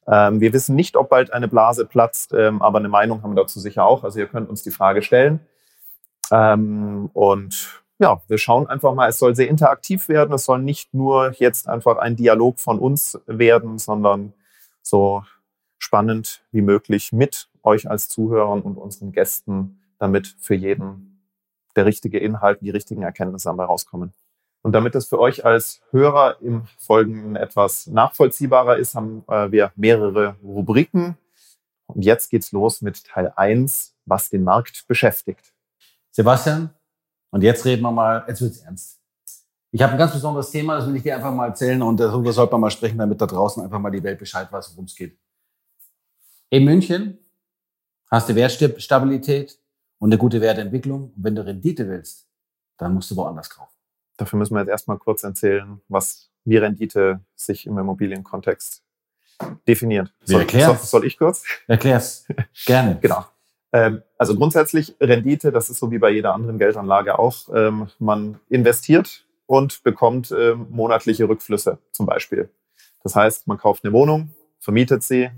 Ähm, 0.07 0.39
wir 0.39 0.53
wissen 0.53 0.75
nicht, 0.75 0.95
ob 0.95 1.09
bald 1.09 1.33
eine 1.33 1.49
Blase 1.49 1.85
platzt, 1.85 2.33
ähm, 2.33 2.61
aber 2.61 2.79
eine 2.79 2.87
Meinung 2.87 3.23
haben 3.23 3.31
wir 3.35 3.43
dazu 3.43 3.59
sicher 3.59 3.85
auch. 3.85 4.05
Also 4.05 4.19
ihr 4.19 4.27
könnt 4.27 4.49
uns 4.49 4.63
die 4.63 4.71
Frage 4.71 5.01
stellen. 5.01 5.41
und 6.29 7.81
ja, 7.99 8.21
wir 8.27 8.37
schauen 8.37 8.67
einfach 8.67 8.93
mal, 8.93 9.09
es 9.09 9.17
soll 9.17 9.35
sehr 9.35 9.47
interaktiv 9.47 10.07
werden. 10.07 10.33
Es 10.33 10.45
soll 10.45 10.61
nicht 10.61 10.93
nur 10.93 11.33
jetzt 11.37 11.67
einfach 11.67 11.97
ein 11.97 12.15
Dialog 12.15 12.59
von 12.59 12.79
uns 12.79 13.19
werden, 13.25 13.79
sondern 13.79 14.33
so 14.81 15.23
spannend 15.79 16.43
wie 16.51 16.61
möglich 16.61 17.11
mit 17.11 17.49
euch 17.63 17.89
als 17.89 18.09
Zuhörern 18.09 18.61
und 18.61 18.77
unseren 18.77 19.11
Gästen, 19.11 19.81
damit 19.99 20.35
für 20.39 20.55
jeden 20.55 21.23
der 21.75 21.85
richtige 21.85 22.19
Inhalt, 22.19 22.61
die 22.61 22.69
richtigen 22.69 23.03
Erkenntnisse 23.03 23.49
dabei 23.49 23.65
rauskommen. 23.65 24.13
Und 24.63 24.73
damit 24.73 24.95
es 24.95 25.07
für 25.07 25.19
euch 25.19 25.45
als 25.45 25.81
Hörer 25.91 26.41
im 26.41 26.63
Folgenden 26.77 27.35
etwas 27.35 27.87
nachvollziehbarer 27.87 28.77
ist, 28.77 28.95
haben 28.95 29.23
äh, 29.27 29.51
wir 29.51 29.71
mehrere 29.75 30.35
Rubriken. 30.43 31.17
Und 31.85 32.03
jetzt 32.03 32.29
geht's 32.29 32.51
los 32.51 32.81
mit 32.81 33.05
Teil 33.05 33.31
1, 33.35 33.95
was 34.05 34.29
den 34.29 34.43
Markt 34.43 34.85
beschäftigt. 34.87 35.53
Sebastian, 36.11 36.71
und 37.31 37.43
jetzt 37.43 37.65
reden 37.65 37.81
wir 37.81 37.91
mal, 37.91 38.25
jetzt 38.27 38.41
wird's 38.41 38.59
ernst. 38.59 38.99
Ich 39.71 39.81
habe 39.81 39.93
ein 39.93 39.97
ganz 39.97 40.13
besonderes 40.13 40.49
Thema, 40.49 40.77
das 40.77 40.87
will 40.87 40.95
ich 40.95 41.03
dir 41.03 41.15
einfach 41.15 41.33
mal 41.33 41.47
erzählen 41.47 41.81
und 41.81 41.99
darüber 41.99 42.31
sollte 42.31 42.53
man 42.53 42.61
mal 42.61 42.71
sprechen, 42.71 42.97
damit 42.97 43.21
da 43.21 43.25
draußen 43.25 43.63
einfach 43.63 43.79
mal 43.79 43.91
die 43.91 44.01
Welt 44.01 44.17
Bescheid 44.17 44.51
weiß, 44.51 44.71
worum 44.71 44.85
es 44.85 44.95
geht. 44.95 45.17
In 46.49 46.63
München 46.63 47.19
hast 48.09 48.29
du 48.29 48.35
Wertstabilität, 48.35 49.59
und 49.99 50.09
eine 50.09 50.17
gute 50.17 50.41
Wertentwicklung. 50.41 51.13
Und 51.15 51.23
wenn 51.23 51.35
du 51.35 51.45
Rendite 51.45 51.87
willst, 51.87 52.27
dann 52.77 52.93
musst 52.93 53.11
du 53.11 53.15
woanders 53.15 53.49
kaufen. 53.49 53.73
Dafür 54.17 54.39
müssen 54.39 54.55
wir 54.55 54.61
jetzt 54.61 54.69
erstmal 54.69 54.97
kurz 54.97 55.23
erzählen, 55.23 55.81
was 55.87 56.29
wie 56.43 56.57
Rendite 56.57 57.21
sich 57.35 57.65
im 57.65 57.77
Immobilienkontext 57.77 58.83
definiert. 59.67 60.13
Soll, 60.23 60.49
soll, 60.49 60.77
soll 60.77 61.05
ich 61.05 61.17
kurz? 61.17 61.43
Erklär's. 61.67 62.25
Gerne. 62.65 62.97
genau. 63.01 63.25
Ähm, 63.73 64.01
also 64.17 64.35
grundsätzlich 64.35 64.95
Rendite, 64.99 65.51
das 65.51 65.69
ist 65.69 65.79
so 65.79 65.91
wie 65.91 65.99
bei 65.99 66.09
jeder 66.09 66.33
anderen 66.33 66.57
Geldanlage 66.57 67.19
auch. 67.19 67.49
Ähm, 67.53 67.87
man 67.99 68.39
investiert 68.49 69.25
und 69.45 69.83
bekommt 69.83 70.33
ähm, 70.37 70.67
monatliche 70.69 71.27
Rückflüsse 71.27 71.77
zum 71.91 72.05
Beispiel. 72.05 72.49
Das 73.03 73.15
heißt, 73.15 73.47
man 73.47 73.57
kauft 73.57 73.83
eine 73.83 73.93
Wohnung, 73.93 74.31
vermietet 74.59 75.03
sie, 75.03 75.29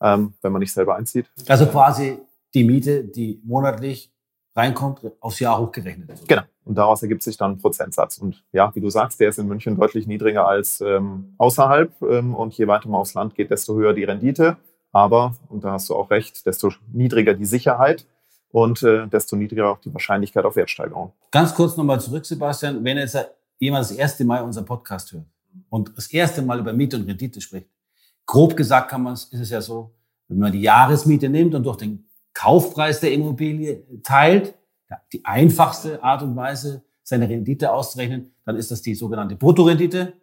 wenn 0.00 0.32
man 0.42 0.58
nicht 0.58 0.72
selber 0.72 0.96
einzieht. 0.96 1.30
Also 1.46 1.66
quasi 1.66 2.18
die 2.54 2.64
Miete, 2.64 3.04
die 3.04 3.40
monatlich 3.44 4.10
reinkommt, 4.56 5.00
aufs 5.20 5.38
Jahr 5.38 5.60
hochgerechnet 5.60 6.10
ist. 6.10 6.26
Genau. 6.26 6.42
Und 6.64 6.76
daraus 6.76 7.02
ergibt 7.02 7.22
sich 7.22 7.36
dann 7.36 7.52
ein 7.52 7.58
Prozentsatz. 7.58 8.18
Und 8.18 8.42
ja, 8.50 8.74
wie 8.74 8.80
du 8.80 8.90
sagst, 8.90 9.20
der 9.20 9.28
ist 9.28 9.38
in 9.38 9.46
München 9.46 9.76
deutlich 9.76 10.08
niedriger 10.08 10.48
als 10.48 10.82
außerhalb. 11.38 12.02
Und 12.02 12.54
je 12.54 12.66
weiter 12.66 12.88
man 12.88 13.02
aufs 13.02 13.14
Land 13.14 13.36
geht, 13.36 13.52
desto 13.52 13.76
höher 13.76 13.92
die 13.92 14.02
Rendite. 14.02 14.56
Aber, 14.92 15.34
und 15.48 15.64
da 15.64 15.72
hast 15.72 15.88
du 15.88 15.96
auch 15.96 16.10
recht, 16.10 16.44
desto 16.46 16.70
niedriger 16.92 17.34
die 17.34 17.46
Sicherheit 17.46 18.06
und 18.50 18.82
äh, 18.82 19.08
desto 19.08 19.36
niedriger 19.36 19.70
auch 19.70 19.78
die 19.80 19.92
Wahrscheinlichkeit 19.92 20.44
auf 20.44 20.56
Wertsteigerung. 20.56 21.12
Ganz 21.30 21.54
kurz 21.54 21.76
nochmal 21.76 22.00
zurück, 22.00 22.24
Sebastian. 22.26 22.84
Wenn 22.84 22.98
jetzt 22.98 23.16
jemand 23.58 23.84
das 23.84 23.92
erste 23.92 24.24
Mal 24.24 24.42
unseren 24.42 24.66
Podcast 24.66 25.12
hört 25.12 25.24
und 25.70 25.96
das 25.96 26.08
erste 26.12 26.42
Mal 26.42 26.60
über 26.60 26.72
Miete 26.72 26.96
und 26.96 27.06
Rendite 27.06 27.40
spricht, 27.40 27.68
grob 28.26 28.54
gesagt 28.56 28.90
kann 28.90 29.02
man, 29.02 29.14
ist 29.14 29.32
es 29.32 29.50
ja 29.50 29.60
so, 29.62 29.94
wenn 30.28 30.38
man 30.38 30.52
die 30.52 30.60
Jahresmiete 30.60 31.28
nimmt 31.28 31.54
und 31.54 31.64
durch 31.64 31.78
den 31.78 32.06
Kaufpreis 32.34 33.00
der 33.00 33.12
Immobilie 33.12 33.82
teilt, 34.02 34.54
die 35.12 35.24
einfachste 35.24 36.02
Art 36.02 36.22
und 36.22 36.36
Weise, 36.36 36.82
seine 37.02 37.28
Rendite 37.28 37.72
auszurechnen, 37.72 38.34
dann 38.44 38.56
ist 38.56 38.70
das 38.70 38.82
die 38.82 38.94
sogenannte 38.94 39.36
Bruttorendite. 39.36 40.14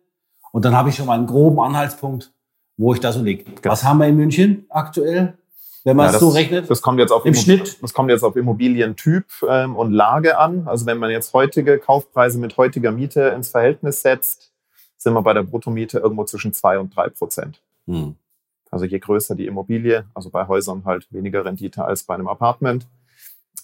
Und 0.51 0.65
dann 0.65 0.75
habe 0.75 0.89
ich 0.89 0.96
schon 0.96 1.05
mal 1.05 1.17
einen 1.17 1.27
groben 1.27 1.60
Anhaltspunkt, 1.60 2.34
wo 2.79 2.93
ich 2.93 3.01
da 3.01 3.12
so 3.12 3.21
liege. 3.21 3.43
Genau. 3.43 3.59
Was 3.65 3.83
haben 3.83 3.98
wir 4.00 4.07
in 4.07 4.15
München 4.15 4.65
aktuell, 4.69 5.38
wenn 5.83 5.98
man 5.98 6.07
ja, 6.07 6.13
es 6.13 6.19
so 6.19 6.29
rechnet? 6.29 6.69
Das 6.69 6.81
kommt 6.81 7.00
jetzt 7.00 7.12
auf 7.12 7.25
im 7.25 7.33
Schnitt. 7.33 7.77
Das 7.83 7.93
kommt 7.93 8.09
jetzt 8.09 8.24
auf 8.24 8.38
Immobilientyp 8.38 9.25
ähm, 9.48 9.75
und 9.75 9.91
Lage 9.91 10.38
an. 10.38 10.65
Also 10.65 10.86
wenn 10.86 10.98
man 10.98 11.12
jetzt 11.12 11.33
heutige 11.33 11.77
Kaufpreise 11.77 12.39
mit 12.39 12.55
heutiger 12.55 12.91
Miete 12.91 13.33
ins 13.36 13.50
Verhältnis 13.50 14.01
setzt, 14.01 14.53
sind 14.95 15.13
wir 15.13 15.21
bei 15.21 15.33
der 15.33 15.43
Bruttomiete 15.43 16.00
irgendwo 16.00 16.24
zwischen 16.24 16.53
zwei 16.53 16.79
und 16.79 16.95
drei 16.95 17.09
Prozent. 17.09 17.62
Hm. 17.86 18.15
Also 18.71 18.86
je 18.86 19.00
größer 19.00 19.36
die 19.36 19.45
Immobilie, 19.45 20.05
also 20.13 20.29
bei 20.29 20.48
Häusern 20.48 20.86
halt 20.86 21.12
weniger 21.12 21.43
Rendite 21.43 21.83
als 21.83 22.03
bei 22.03 22.13
einem 22.13 22.29
Apartment. 22.29 22.88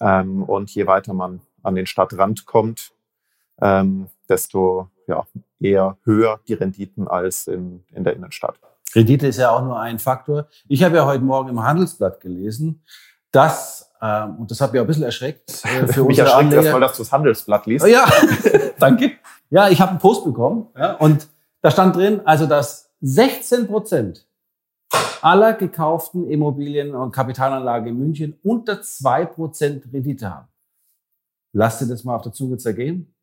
Ähm, 0.01 0.43
und 0.43 0.71
je 0.71 0.87
weiter 0.87 1.13
man 1.13 1.39
an 1.63 1.75
den 1.75 1.85
Stadtrand 1.85 2.45
kommt, 2.45 2.91
ähm, 3.61 4.07
desto 4.27 4.89
ja, 5.07 5.25
eher 5.61 5.97
höher 6.03 6.41
die 6.49 6.53
Renditen 6.53 7.07
als 7.07 7.47
in, 7.47 7.85
in 7.93 8.03
der 8.03 8.13
Innenstadt. 8.13 8.59
Rendite 8.95 9.27
ist 9.27 9.37
ja 9.37 9.51
auch 9.51 9.61
nur 9.61 9.79
ein 9.79 9.99
Faktor. 9.99 10.47
Ich 10.67 10.83
habe 10.83 10.95
ja 10.95 11.05
heute 11.05 11.23
Morgen 11.23 11.49
im 11.49 11.61
Handelsblatt 11.61 12.21
gelesen, 12.21 12.83
dass, 13.31 13.91
ähm, 14.01 14.37
und 14.37 14.51
das 14.51 14.61
hat 14.61 14.71
mich 14.71 14.79
auch 14.79 14.85
ein 14.85 14.87
bisschen 14.87 15.03
erschreckt, 15.03 15.63
äh, 15.65 15.87
für 15.91 16.05
mich 16.05 16.17
erschreckt 16.17 16.53
erstmal, 16.53 16.81
dass 16.81 16.93
du 16.93 17.03
das 17.03 17.11
Handelsblatt 17.11 17.65
liest. 17.65 17.85
Oh, 17.85 17.87
ja, 17.87 18.05
danke. 18.79 19.11
Ja, 19.49 19.69
ich 19.69 19.81
habe 19.81 19.91
einen 19.91 19.99
Post 19.99 20.23
bekommen 20.23 20.67
ja, 20.77 20.93
und 20.93 21.27
da 21.61 21.71
stand 21.71 21.95
drin, 21.95 22.21
also 22.25 22.45
dass 22.45 22.91
16 23.01 23.67
Prozent 23.67 24.25
aller 25.21 25.53
gekauften 25.53 26.29
Immobilien 26.29 26.93
und 26.93 27.11
Kapitalanlagen 27.11 27.89
in 27.89 27.97
München 27.97 28.39
unter 28.43 28.73
2% 28.73 29.91
Rendite 29.91 30.33
haben. 30.33 30.47
Lass 31.51 31.79
dir 31.79 31.87
das 31.87 32.03
mal 32.03 32.15
auf 32.15 32.21
der 32.21 32.33
Zunge 32.33 32.57
zergehen. 32.57 33.14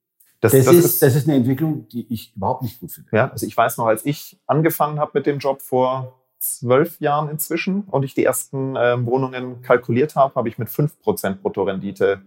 Das, 0.42 0.50
das, 0.50 0.64
das, 0.64 0.75
ist, 0.75 1.02
das 1.02 1.14
ist 1.14 1.28
eine 1.28 1.37
Entwicklung, 1.37 1.87
die 1.88 2.12
ich 2.12 2.34
überhaupt 2.34 2.62
nicht 2.62 2.80
gut 2.80 2.90
finde. 2.90 3.08
Ja, 3.12 3.30
also 3.30 3.46
ich 3.46 3.56
weiß 3.56 3.78
noch, 3.78 3.87
als 3.87 4.04
ich 4.04 4.40
angefangen 4.49 4.99
habe 4.99 5.12
mit 5.14 5.25
dem 5.25 5.38
Job 5.38 5.62
vor 5.62 6.18
zwölf 6.40 6.99
Jahren 6.99 7.28
inzwischen 7.28 7.82
und 7.82 8.02
ich 8.02 8.14
die 8.14 8.25
ersten 8.25 8.75
ähm, 8.76 9.06
Wohnungen 9.06 9.62
kalkuliert 9.62 10.16
habe, 10.16 10.34
habe 10.34 10.49
ich 10.49 10.58
mit 10.58 10.68
5% 10.68 11.37
Bruttorendite 11.37 12.22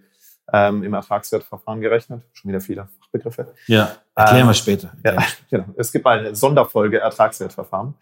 ähm, 0.54 0.84
im 0.84 0.94
Ertragswertverfahren 0.94 1.82
gerechnet. 1.82 2.24
Schon 2.32 2.50
wieder 2.50 2.62
viele 2.62 2.88
Fachbegriffe. 3.02 3.54
Ja, 3.68 3.98
erklären 4.16 4.44
Ähm, 4.44 4.48
wir 4.48 4.54
später. 4.54 4.94
Ja, 5.04 5.18
genau. 5.50 5.66
Es 5.76 5.92
gibt 5.92 6.06
mal 6.06 6.20
eine 6.20 6.36
Sonderfolge 6.38 7.00
Ertragswertverfahren. 7.00 7.96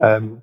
Ähm, 0.00 0.42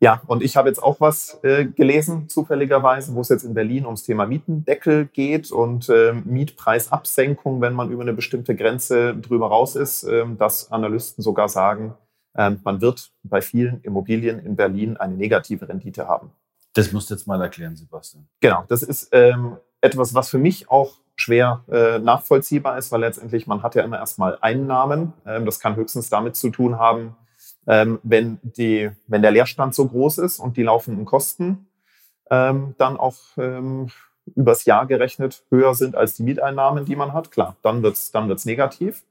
ja, 0.00 0.22
und 0.26 0.42
ich 0.42 0.56
habe 0.56 0.68
jetzt 0.68 0.82
auch 0.82 1.00
was 1.00 1.40
äh, 1.42 1.64
gelesen, 1.64 2.28
zufälligerweise, 2.28 3.14
wo 3.14 3.20
es 3.20 3.28
jetzt 3.30 3.42
in 3.42 3.54
Berlin 3.54 3.84
ums 3.84 4.04
Thema 4.04 4.26
Mietendeckel 4.26 5.06
geht 5.06 5.50
und 5.50 5.88
ähm, 5.88 6.22
Mietpreisabsenkung, 6.24 7.60
wenn 7.60 7.72
man 7.72 7.90
über 7.90 8.02
eine 8.02 8.12
bestimmte 8.12 8.54
Grenze 8.54 9.16
drüber 9.16 9.48
raus 9.48 9.74
ist, 9.74 10.04
ähm, 10.04 10.38
dass 10.38 10.70
Analysten 10.70 11.22
sogar 11.22 11.48
sagen, 11.48 11.94
ähm, 12.36 12.60
man 12.62 12.80
wird 12.80 13.10
bei 13.24 13.40
vielen 13.40 13.80
Immobilien 13.82 14.38
in 14.38 14.54
Berlin 14.54 14.96
eine 14.96 15.14
negative 15.14 15.68
Rendite 15.68 16.06
haben. 16.06 16.30
Das 16.74 16.92
musst 16.92 17.10
du 17.10 17.14
jetzt 17.14 17.26
mal 17.26 17.40
erklären, 17.42 17.74
Sebastian. 17.74 18.28
Genau, 18.40 18.64
das 18.68 18.84
ist 18.84 19.08
ähm, 19.10 19.56
etwas, 19.80 20.14
was 20.14 20.30
für 20.30 20.38
mich 20.38 20.70
auch 20.70 20.92
schwer 21.16 21.64
äh, 21.68 21.98
nachvollziehbar 21.98 22.78
ist, 22.78 22.92
weil 22.92 23.00
letztendlich 23.00 23.48
man 23.48 23.64
hat 23.64 23.74
ja 23.74 23.82
immer 23.82 23.98
erstmal 23.98 24.38
Einnahmen. 24.40 25.12
Ähm, 25.26 25.44
das 25.44 25.58
kann 25.58 25.74
höchstens 25.74 26.08
damit 26.08 26.36
zu 26.36 26.50
tun 26.50 26.78
haben, 26.78 27.16
ähm, 27.68 28.00
wenn, 28.02 28.40
die, 28.42 28.90
wenn 29.06 29.22
der 29.22 29.30
Leerstand 29.30 29.74
so 29.74 29.86
groß 29.86 30.18
ist 30.18 30.40
und 30.40 30.56
die 30.56 30.62
laufenden 30.62 31.04
Kosten 31.04 31.68
ähm, 32.30 32.74
dann 32.78 32.96
auch 32.96 33.16
ähm, 33.36 33.88
übers 34.34 34.64
Jahr 34.64 34.86
gerechnet 34.86 35.44
höher 35.50 35.74
sind 35.74 35.94
als 35.94 36.14
die 36.14 36.22
Mieteinnahmen, 36.22 36.84
die 36.84 36.96
man 36.96 37.12
hat. 37.12 37.30
Klar, 37.30 37.56
dann 37.62 37.82
wird 37.82 37.94
es 37.94 38.10
dann 38.10 38.28
wird's 38.28 38.44
negativ. 38.44 39.04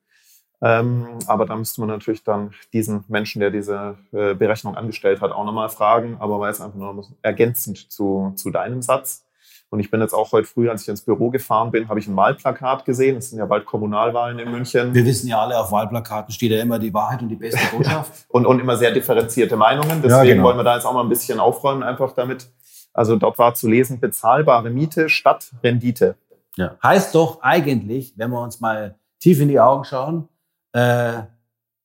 Ähm, 0.59 1.19
aber 1.27 1.45
da 1.45 1.55
müsste 1.55 1.81
man 1.81 1.89
natürlich 1.89 2.23
dann 2.23 2.51
diesen 2.73 3.03
Menschen, 3.07 3.41
der 3.41 3.51
diese 3.51 3.97
äh, 4.11 4.33
Berechnung 4.33 4.75
angestellt 4.75 5.21
hat, 5.21 5.31
auch 5.31 5.45
nochmal 5.45 5.69
fragen. 5.69 6.17
Aber 6.19 6.39
war 6.39 6.49
jetzt 6.49 6.61
einfach 6.61 6.77
nur 6.77 7.05
ergänzend 7.21 7.91
zu, 7.91 8.33
zu 8.35 8.49
deinem 8.49 8.81
Satz. 8.81 9.23
Und 9.69 9.79
ich 9.81 9.91
bin 9.91 9.99
jetzt 9.99 10.13
auch 10.13 10.31
heute 10.31 10.47
früh, 10.47 10.69
als 10.69 10.83
ich 10.83 10.87
ins 10.87 11.01
Büro 11.01 11.29
gefahren 11.29 11.71
bin, 11.71 11.89
habe 11.89 11.99
ich 11.99 12.07
ein 12.07 12.15
Wahlplakat 12.15 12.85
gesehen. 12.85 13.17
Es 13.17 13.29
sind 13.31 13.39
ja 13.39 13.45
bald 13.45 13.65
Kommunalwahlen 13.65 14.39
in 14.39 14.49
München. 14.49 14.93
Wir 14.93 15.03
wissen 15.05 15.27
ja 15.27 15.41
alle, 15.41 15.59
auf 15.59 15.71
Wahlplakaten 15.71 16.31
steht 16.33 16.51
ja 16.51 16.61
immer 16.61 16.79
die 16.79 16.93
Wahrheit 16.93 17.21
und 17.21 17.29
die 17.29 17.35
beste 17.35 17.59
Botschaft. 17.75 18.25
und, 18.29 18.45
und 18.45 18.59
immer 18.59 18.77
sehr 18.77 18.91
differenzierte 18.91 19.57
Meinungen. 19.57 20.01
Deswegen 20.01 20.09
Ja, 20.09 20.23
genau. 20.23 20.43
wollen 20.45 20.57
wir 20.57 20.63
da 20.63 20.75
jetzt 20.75 20.85
auch 20.85 20.93
mal 20.93 21.01
ein 21.03 21.09
bisschen 21.09 21.39
aufräumen, 21.39 21.83
einfach 21.83 22.13
damit. 22.13 22.49
Also 22.93 23.17
dort 23.17 23.37
war 23.37 23.53
zu 23.53 23.67
lesen, 23.67 23.99
bezahlbare 23.99 24.69
Miete 24.69 25.09
statt 25.09 25.51
Rendite. 25.63 26.15
Ja. 26.55 26.77
Heißt 26.81 27.13
doch 27.13 27.41
eigentlich, 27.41 28.13
wenn 28.15 28.31
wir 28.31 28.41
uns 28.41 28.59
mal 28.61 28.95
tief 29.19 29.39
in 29.41 29.49
die 29.49 29.59
Augen 29.59 29.83
schauen, 29.83 30.29
äh, 30.71 31.23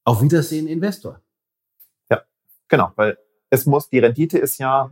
auf 0.05 0.23
Wiedersehen, 0.23 0.67
Investor. 0.69 1.19
Genau, 2.69 2.91
weil 2.97 3.19
es 3.51 3.67
muss, 3.67 3.91
die 3.91 3.99
Rendite 3.99 4.39
ist 4.39 4.57
ja 4.57 4.91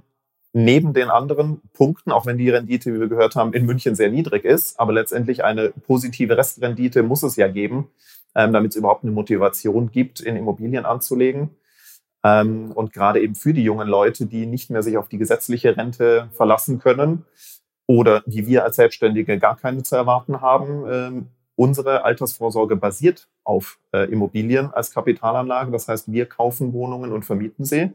neben 0.52 0.92
den 0.92 1.10
anderen 1.10 1.60
Punkten, 1.72 2.10
auch 2.10 2.26
wenn 2.26 2.38
die 2.38 2.50
Rendite, 2.50 2.92
wie 2.92 3.00
wir 3.00 3.08
gehört 3.08 3.36
haben, 3.36 3.52
in 3.52 3.66
München 3.66 3.94
sehr 3.94 4.10
niedrig 4.10 4.44
ist, 4.44 4.78
aber 4.80 4.92
letztendlich 4.92 5.44
eine 5.44 5.70
positive 5.70 6.36
Restrendite 6.36 7.02
muss 7.02 7.22
es 7.22 7.36
ja 7.36 7.48
geben, 7.48 7.88
ähm, 8.34 8.52
damit 8.52 8.72
es 8.72 8.76
überhaupt 8.76 9.04
eine 9.04 9.12
Motivation 9.12 9.90
gibt, 9.90 10.20
in 10.20 10.36
Immobilien 10.36 10.84
anzulegen. 10.84 11.50
Ähm, 12.24 12.72
und 12.72 12.92
gerade 12.92 13.20
eben 13.20 13.34
für 13.34 13.54
die 13.54 13.62
jungen 13.62 13.88
Leute, 13.88 14.26
die 14.26 14.46
nicht 14.46 14.70
mehr 14.70 14.82
sich 14.82 14.98
auf 14.98 15.08
die 15.08 15.18
gesetzliche 15.18 15.76
Rente 15.76 16.28
verlassen 16.32 16.78
können 16.78 17.24
oder 17.86 18.22
wie 18.26 18.46
wir 18.46 18.64
als 18.64 18.76
Selbstständige 18.76 19.38
gar 19.38 19.56
keine 19.56 19.82
zu 19.82 19.96
erwarten 19.96 20.40
haben, 20.40 20.84
ähm, 20.90 21.26
unsere 21.56 22.04
Altersvorsorge 22.04 22.76
basiert 22.76 23.28
auf 23.44 23.78
äh, 23.92 24.10
Immobilien 24.10 24.72
als 24.72 24.92
Kapitalanlage. 24.92 25.70
Das 25.70 25.88
heißt, 25.88 26.10
wir 26.12 26.26
kaufen 26.26 26.72
Wohnungen 26.72 27.12
und 27.12 27.24
vermieten 27.24 27.64
sie. 27.64 27.90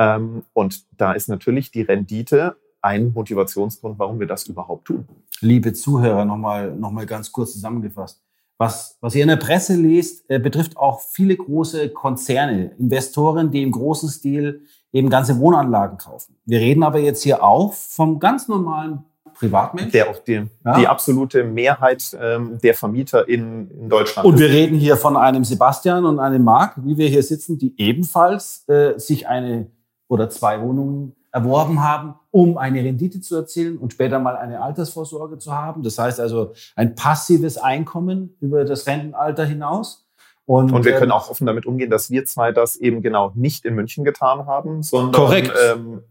Ähm, 0.00 0.42
und 0.54 0.84
da 0.98 1.12
ist 1.12 1.28
natürlich 1.28 1.70
die 1.70 1.82
Rendite 1.82 2.56
ein 2.80 3.12
Motivationsgrund, 3.12 3.98
warum 3.98 4.18
wir 4.18 4.26
das 4.26 4.46
überhaupt 4.46 4.86
tun. 4.86 5.06
Liebe 5.42 5.74
Zuhörer, 5.74 6.24
nochmal 6.24 6.72
noch 6.74 6.90
mal 6.90 7.04
ganz 7.04 7.30
kurz 7.30 7.52
zusammengefasst. 7.52 8.22
Was, 8.56 8.96
was 9.00 9.14
ihr 9.14 9.22
in 9.22 9.28
der 9.28 9.36
Presse 9.36 9.74
lest, 9.76 10.24
äh, 10.30 10.38
betrifft 10.38 10.76
auch 10.78 11.00
viele 11.00 11.36
große 11.36 11.90
Konzerne, 11.90 12.72
Investoren, 12.78 13.50
die 13.50 13.62
im 13.62 13.70
großen 13.72 14.08
Stil 14.08 14.62
eben 14.92 15.08
ganze 15.10 15.38
Wohnanlagen 15.38 15.98
kaufen. 15.98 16.36
Wir 16.46 16.60
reden 16.60 16.82
aber 16.82 16.98
jetzt 16.98 17.22
hier 17.22 17.42
auch 17.44 17.72
vom 17.74 18.18
ganz 18.18 18.48
normalen 18.48 19.04
Privatmensch. 19.34 19.92
Der 19.92 20.10
auch 20.10 20.18
die, 20.18 20.42
Ja. 20.64 20.78
die 20.78 20.86
absolute 20.88 21.44
Mehrheit 21.44 22.16
ähm, 22.20 22.58
der 22.62 22.74
Vermieter 22.74 23.28
in, 23.28 23.70
in 23.70 23.88
Deutschland 23.88 24.26
Und 24.26 24.34
ist. 24.34 24.40
wir 24.40 24.48
reden 24.50 24.76
hier 24.78 24.96
von 24.96 25.16
einem 25.16 25.44
Sebastian 25.44 26.04
und 26.04 26.18
einem 26.18 26.42
Marc, 26.44 26.74
wie 26.84 26.96
wir 26.98 27.08
hier 27.08 27.22
sitzen, 27.22 27.58
die 27.58 27.74
ebenfalls 27.78 28.66
äh, 28.68 28.98
sich 28.98 29.28
eine 29.28 29.68
oder 30.10 30.28
zwei 30.28 30.60
Wohnungen 30.60 31.14
erworben 31.32 31.80
haben, 31.80 32.16
um 32.32 32.58
eine 32.58 32.82
Rendite 32.82 33.20
zu 33.20 33.36
erzielen 33.36 33.78
und 33.78 33.92
später 33.92 34.18
mal 34.18 34.36
eine 34.36 34.60
Altersvorsorge 34.60 35.38
zu 35.38 35.56
haben. 35.56 35.84
Das 35.84 35.98
heißt 35.98 36.18
also 36.18 36.52
ein 36.74 36.96
passives 36.96 37.56
Einkommen 37.56 38.36
über 38.40 38.64
das 38.64 38.86
Rentenalter 38.88 39.44
hinaus. 39.44 40.08
Und, 40.46 40.72
Und 40.72 40.84
wir 40.84 40.96
können 40.96 41.12
auch 41.12 41.30
offen 41.30 41.46
damit 41.46 41.64
umgehen, 41.64 41.90
dass 41.90 42.10
wir 42.10 42.24
zwei 42.24 42.50
das 42.50 42.74
eben 42.74 43.02
genau 43.02 43.30
nicht 43.36 43.64
in 43.64 43.76
München 43.76 44.04
getan 44.04 44.46
haben, 44.46 44.82
sondern 44.82 45.12
Korrekt. 45.12 45.52
Ähm, 45.70 46.02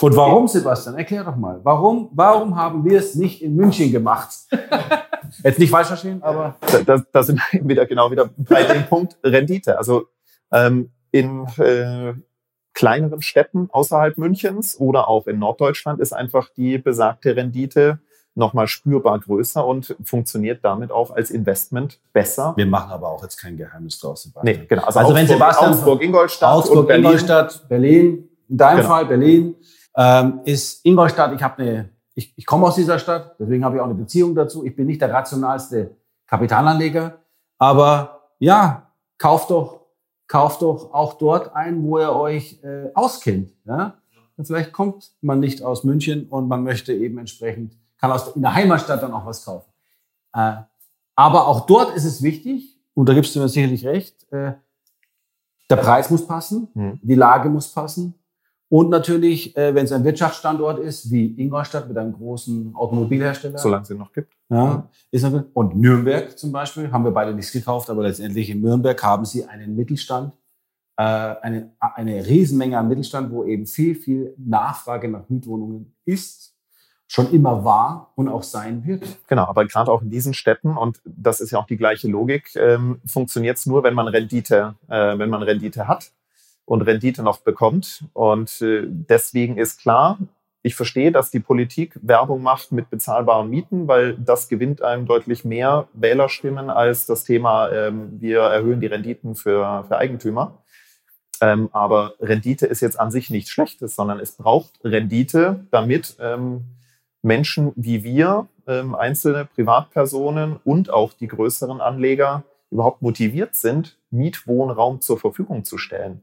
Und 0.00 0.14
warum, 0.14 0.46
Sebastian? 0.46 0.96
Erklär 0.96 1.24
doch 1.24 1.34
mal. 1.34 1.58
Warum, 1.64 2.10
warum 2.12 2.54
haben 2.54 2.84
wir 2.84 3.00
es 3.00 3.16
nicht 3.16 3.42
in 3.42 3.56
München 3.56 3.90
gemacht? 3.90 4.28
Jetzt 5.42 5.58
nicht 5.58 5.70
falsch 5.70 5.88
verstehen, 5.88 6.22
aber 6.22 6.54
da, 6.60 6.82
da, 6.82 7.02
da 7.10 7.22
sind 7.24 7.40
wir 7.50 7.68
wieder 7.68 7.86
genau 7.86 8.08
wieder 8.12 8.30
bei 8.38 8.62
dem 8.62 8.84
Punkt 8.88 9.16
Rendite. 9.24 9.76
Also 9.76 10.06
ähm, 10.52 10.90
in 11.10 11.46
äh, 11.58 12.14
kleineren 12.78 13.22
Städten 13.22 13.68
außerhalb 13.72 14.16
Münchens 14.18 14.78
oder 14.78 15.08
auch 15.08 15.26
in 15.26 15.40
Norddeutschland 15.40 15.98
ist 15.98 16.12
einfach 16.12 16.48
die 16.56 16.78
besagte 16.78 17.34
Rendite 17.34 17.98
nochmal 18.36 18.68
spürbar 18.68 19.18
größer 19.18 19.66
und 19.66 19.96
funktioniert 20.04 20.60
damit 20.64 20.92
auch 20.92 21.10
als 21.10 21.32
Investment 21.32 21.98
besser. 22.12 22.52
wir 22.56 22.66
machen 22.66 22.92
aber 22.92 23.08
auch 23.08 23.20
jetzt 23.24 23.36
kein 23.36 23.56
Geheimnis 23.56 23.98
draus. 23.98 24.30
Nee, 24.44 24.64
genau. 24.68 24.84
Also, 24.84 25.00
Also 25.00 25.12
wenn 25.12 25.22
Augsburg, 25.24 25.38
Sebastian- 25.40 25.72
Augsburg, 25.72 26.02
Ingolstadt 26.04 26.54
Augsburg, 26.54 26.86
Berlin. 26.86 27.04
Ingolstadt, 27.06 27.68
Berlin. 27.68 28.28
In 28.48 28.56
deinem 28.56 28.76
Genau. 28.76 28.88
Fall 28.88 29.06
Berlin 29.06 29.54
ähm, 29.96 30.40
ist 30.44 30.84
Ingolstadt. 30.86 31.32
Ich 31.34 31.42
habe 31.42 31.60
eine, 31.62 31.88
ich, 32.14 32.32
ich 32.36 32.46
komme 32.46 32.64
aus 32.68 32.76
dieser 32.76 33.00
Stadt, 33.00 33.34
deswegen 33.40 33.64
habe 33.64 33.74
ich 33.74 33.80
auch 33.80 33.86
eine 33.86 33.94
Beziehung 33.94 34.36
dazu. 34.36 34.64
Ich 34.64 34.76
bin 34.76 34.86
nicht 34.86 35.00
der 35.02 35.12
rationalste 35.12 35.96
Kapitalanleger, 36.28 37.18
aber 37.58 38.20
ja, 38.38 38.86
kauft 39.18 39.50
doch, 39.50 39.77
kauft 40.28 40.62
doch 40.62 40.92
auch 40.92 41.14
dort 41.14 41.54
ein, 41.56 41.82
wo 41.82 41.98
ihr 41.98 42.12
euch 42.12 42.62
äh, 42.62 42.90
auskennt. 42.94 43.52
Ja? 43.64 43.98
Und 44.36 44.46
vielleicht 44.46 44.72
kommt 44.72 45.10
man 45.20 45.40
nicht 45.40 45.62
aus 45.62 45.82
München 45.84 46.28
und 46.28 46.46
man 46.48 46.62
möchte 46.62 46.92
eben 46.92 47.18
entsprechend 47.18 47.76
kann 47.98 48.12
aus 48.12 48.36
in 48.36 48.42
der 48.42 48.54
Heimatstadt 48.54 49.02
dann 49.02 49.12
auch 49.12 49.26
was 49.26 49.44
kaufen. 49.44 49.70
Äh, 50.32 50.56
aber 51.16 51.48
auch 51.48 51.66
dort 51.66 51.96
ist 51.96 52.04
es 52.04 52.22
wichtig, 52.22 52.78
und 52.94 53.08
da 53.08 53.14
gibst 53.14 53.34
du 53.34 53.40
mir 53.40 53.48
sicherlich 53.48 53.84
recht, 53.84 54.32
äh, 54.32 54.52
der 55.68 55.76
Preis 55.76 56.10
muss 56.10 56.26
passen, 56.26 56.68
Hm. 56.74 57.00
die 57.02 57.14
Lage 57.14 57.48
muss 57.48 57.68
passen. 57.68 58.14
Und 58.70 58.90
natürlich, 58.90 59.56
äh, 59.56 59.74
wenn 59.74 59.86
es 59.86 59.92
ein 59.92 60.04
Wirtschaftsstandort 60.04 60.78
ist, 60.78 61.10
wie 61.10 61.34
Ingolstadt 61.40 61.88
mit 61.88 61.96
einem 61.96 62.12
großen 62.12 62.74
Automobilhersteller. 62.74 63.58
Solange 63.58 63.82
es 63.82 63.90
ihn 63.90 63.98
noch 63.98 64.12
gibt. 64.12 64.34
Ja, 64.50 64.88
ist 65.10 65.24
und 65.54 65.76
Nürnberg 65.76 66.38
zum 66.38 66.52
Beispiel, 66.52 66.90
haben 66.90 67.04
wir 67.04 67.10
beide 67.10 67.34
nichts 67.34 67.52
gekauft, 67.52 67.88
aber 67.88 68.02
letztendlich 68.02 68.50
in 68.50 68.60
Nürnberg 68.60 69.02
haben 69.02 69.24
sie 69.24 69.44
einen 69.44 69.74
Mittelstand, 69.74 70.32
äh, 70.96 71.02
eine, 71.02 71.72
eine 71.78 72.26
Riesenmenge 72.26 72.78
an 72.78 72.88
Mittelstand, 72.88 73.30
wo 73.30 73.44
eben 73.44 73.66
viel, 73.66 73.94
viel 73.94 74.34
Nachfrage 74.36 75.08
nach 75.08 75.28
Mietwohnungen 75.28 75.94
ist, 76.04 76.54
schon 77.06 77.30
immer 77.32 77.64
war 77.64 78.12
und 78.16 78.28
auch 78.28 78.42
sein 78.42 78.86
wird. 78.86 79.02
Genau, 79.28 79.44
aber 79.46 79.64
gerade 79.64 79.90
auch 79.90 80.02
in 80.02 80.10
diesen 80.10 80.34
Städten, 80.34 80.76
und 80.76 81.00
das 81.06 81.40
ist 81.40 81.52
ja 81.52 81.58
auch 81.58 81.66
die 81.66 81.78
gleiche 81.78 82.08
Logik, 82.08 82.54
ähm, 82.56 83.00
funktioniert 83.06 83.56
es 83.56 83.64
nur, 83.64 83.82
wenn 83.82 83.94
man 83.94 84.08
Rendite, 84.08 84.74
äh, 84.88 85.18
wenn 85.18 85.30
man 85.30 85.42
Rendite 85.42 85.88
hat 85.88 86.12
und 86.68 86.82
Rendite 86.82 87.22
noch 87.22 87.40
bekommt. 87.40 88.04
Und 88.12 88.60
äh, 88.60 88.82
deswegen 88.86 89.56
ist 89.56 89.80
klar, 89.80 90.18
ich 90.62 90.74
verstehe, 90.74 91.12
dass 91.12 91.30
die 91.30 91.40
Politik 91.40 91.98
Werbung 92.02 92.42
macht 92.42 92.72
mit 92.72 92.90
bezahlbaren 92.90 93.48
Mieten, 93.48 93.88
weil 93.88 94.14
das 94.18 94.48
gewinnt 94.48 94.82
einem 94.82 95.06
deutlich 95.06 95.44
mehr 95.44 95.88
Wählerstimmen 95.94 96.68
als 96.68 97.06
das 97.06 97.24
Thema, 97.24 97.70
ähm, 97.70 98.20
wir 98.20 98.40
erhöhen 98.40 98.80
die 98.80 98.86
Renditen 98.86 99.34
für, 99.34 99.84
für 99.88 99.96
Eigentümer. 99.96 100.62
Ähm, 101.40 101.70
aber 101.72 102.14
Rendite 102.20 102.66
ist 102.66 102.80
jetzt 102.80 103.00
an 103.00 103.10
sich 103.10 103.30
nichts 103.30 103.50
Schlechtes, 103.50 103.94
sondern 103.94 104.20
es 104.20 104.32
braucht 104.32 104.72
Rendite, 104.84 105.64
damit 105.70 106.16
ähm, 106.20 106.64
Menschen 107.22 107.72
wie 107.76 108.04
wir, 108.04 108.46
ähm, 108.66 108.94
einzelne 108.94 109.46
Privatpersonen 109.46 110.56
und 110.64 110.90
auch 110.90 111.14
die 111.14 111.28
größeren 111.28 111.80
Anleger 111.80 112.42
überhaupt 112.70 113.00
motiviert 113.00 113.54
sind, 113.54 113.96
Mietwohnraum 114.10 115.00
zur 115.00 115.18
Verfügung 115.18 115.64
zu 115.64 115.78
stellen. 115.78 116.20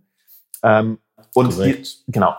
Ähm, 0.63 0.99
und 1.33 1.57
die, 1.57 1.83
genau. 2.07 2.35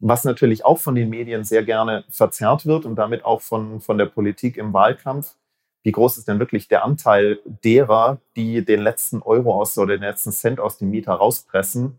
Was 0.00 0.24
natürlich 0.24 0.64
auch 0.64 0.78
von 0.78 0.94
den 0.94 1.08
Medien 1.08 1.44
sehr 1.44 1.64
gerne 1.64 2.04
verzerrt 2.10 2.66
wird 2.66 2.84
und 2.84 2.96
damit 2.96 3.24
auch 3.24 3.40
von, 3.40 3.80
von 3.80 3.96
der 3.96 4.06
Politik 4.06 4.56
im 4.56 4.72
Wahlkampf. 4.72 5.34
Wie 5.82 5.92
groß 5.92 6.18
ist 6.18 6.28
denn 6.28 6.38
wirklich 6.38 6.66
der 6.68 6.84
Anteil 6.84 7.40
derer, 7.62 8.18
die 8.36 8.64
den 8.64 8.80
letzten 8.80 9.22
Euro 9.22 9.60
aus 9.60 9.76
oder 9.78 9.96
den 9.96 10.02
letzten 10.02 10.32
Cent 10.32 10.58
aus 10.58 10.78
dem 10.78 10.90
Mieter 10.90 11.12
rauspressen? 11.12 11.98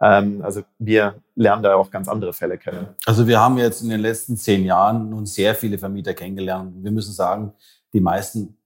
Ähm, 0.00 0.42
also 0.42 0.62
wir 0.78 1.22
lernen 1.34 1.62
da 1.62 1.74
auch 1.74 1.90
ganz 1.90 2.08
andere 2.08 2.32
Fälle 2.32 2.58
kennen. 2.58 2.88
Also 3.04 3.26
wir 3.26 3.40
haben 3.40 3.58
jetzt 3.58 3.82
in 3.82 3.90
den 3.90 4.00
letzten 4.00 4.36
zehn 4.36 4.64
Jahren 4.64 5.10
nun 5.10 5.26
sehr 5.26 5.54
viele 5.54 5.78
Vermieter 5.78 6.14
kennengelernt. 6.14 6.74
Wir 6.82 6.90
müssen 6.90 7.12
sagen, 7.12 7.52
die 7.92 8.00
meisten 8.00 8.58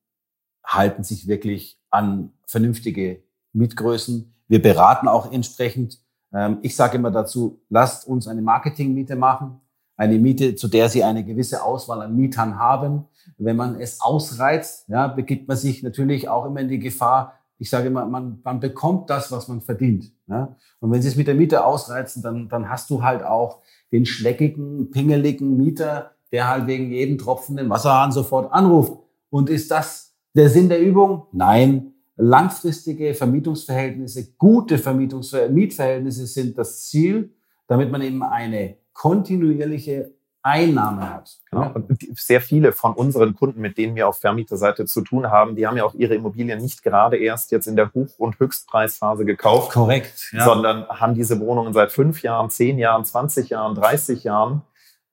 halten 0.65 1.05
sich 1.05 1.27
wirklich 1.27 1.79
an 1.91 2.33
vernünftige 2.47 3.23
Mietgrößen. 3.53 4.35
Wir 4.49 4.63
beraten 4.63 5.09
auch 5.09 5.31
entsprechend. 5.33 5.99
Ähm, 6.33 6.59
ich 6.63 6.77
sage 6.77 6.97
immer 6.97 7.11
dazu, 7.11 7.61
lasst 7.69 8.07
uns 8.07 8.29
eine 8.29 8.43
Marketingmiete 8.43 9.17
machen. 9.17 9.61
Eine 9.97 10.19
Miete, 10.19 10.55
zu 10.55 10.69
der 10.69 10.89
Sie 10.89 11.05
eine 11.05 11.25
gewisse 11.25 11.63
Auswahl 11.63 12.01
an 12.03 12.17
Mietern 12.17 12.59
haben. 12.59 13.05
Wenn 13.37 13.57
man 13.57 13.79
es 13.79 14.01
ausreizt, 14.01 14.89
ja, 14.89 15.09
begibt 15.09 15.47
man 15.47 15.57
sich 15.57 15.83
natürlich 15.83 16.29
auch 16.29 16.47
immer 16.47 16.61
in 16.61 16.69
die 16.69 16.79
Gefahr, 16.79 17.35
ich 17.61 17.69
sage 17.69 17.89
immer, 17.89 18.07
man, 18.07 18.41
man 18.43 18.59
bekommt 18.59 19.11
das, 19.11 19.31
was 19.31 19.47
man 19.47 19.61
verdient. 19.61 20.11
Ja? 20.27 20.57
Und 20.81 20.91
wenn 20.91 21.03
Sie 21.03 21.09
es 21.09 21.17
mit 21.17 21.27
der 21.27 21.35
Miete 21.35 21.63
ausreizen, 21.63 22.23
dann, 22.23 22.49
dann 22.49 22.71
hast 22.71 22.89
du 22.89 23.03
halt 23.03 23.23
auch 23.23 23.59
den 23.93 24.07
schleckigen, 24.07 24.91
pingeligen 24.91 25.59
Mieter, 25.59 26.13
der 26.33 26.49
halt 26.49 26.67
wegen 26.67 26.91
jedem 26.91 27.19
Tropfen 27.19 27.59
den 27.59 27.69
Wasserhahn 27.69 28.13
sofort 28.13 28.51
anruft. 28.51 28.95
Und 29.29 29.51
ist 29.51 29.71
das 29.71 30.15
der 30.35 30.49
Sinn 30.49 30.71
der 30.71 30.81
Übung? 30.81 31.27
Nein. 31.33 31.93
Langfristige 32.21 33.15
Vermietungsverhältnisse, 33.15 34.33
gute 34.37 34.79
Vermietungs 34.79 35.35
Mietverhältnisse 35.51 36.27
sind 36.27 36.59
das 36.59 36.89
Ziel, 36.89 37.35
damit 37.67 37.91
man 37.91 38.03
eben 38.03 38.23
eine 38.23 38.77
kontinuierliche 38.93 40.13
Einnahme 40.43 41.09
hat. 41.09 41.39
Genau. 41.51 41.73
Und 41.75 41.99
sehr 42.19 42.41
viele 42.41 42.73
von 42.73 42.95
unseren 42.95 43.35
Kunden, 43.35 43.61
mit 43.61 43.77
denen 43.77 43.95
wir 43.95 44.09
auf 44.09 44.21
Vermieterseite 44.21 44.87
zu 44.87 45.03
tun 45.03 45.31
haben, 45.31 45.55
die 45.55 45.67
haben 45.67 45.77
ja 45.77 45.85
auch 45.85 45.95
ihre 45.95 46.15
Immobilien 46.15 46.61
nicht 46.61 46.83
gerade 46.83 47.19
erst 47.19 47.51
jetzt 47.51 47.67
in 47.67 47.77
der 47.77 47.93
Hoch- 47.93 48.19
und 48.19 48.39
Höchstpreisphase 48.39 49.25
gekauft. 49.25 49.73
Korrekt. 49.73 50.31
Ja. 50.33 50.45
Sondern 50.45 50.89
haben 50.89 51.15
diese 51.15 51.41
Wohnungen 51.41 51.75
seit 51.75 51.93
fünf 51.93 52.23
Jahren, 52.23 52.49
zehn 52.49 52.79
Jahren, 52.79 53.05
20 53.05 53.51
Jahren, 53.51 53.75
30 53.75 54.25
Jahren. 54.25 54.63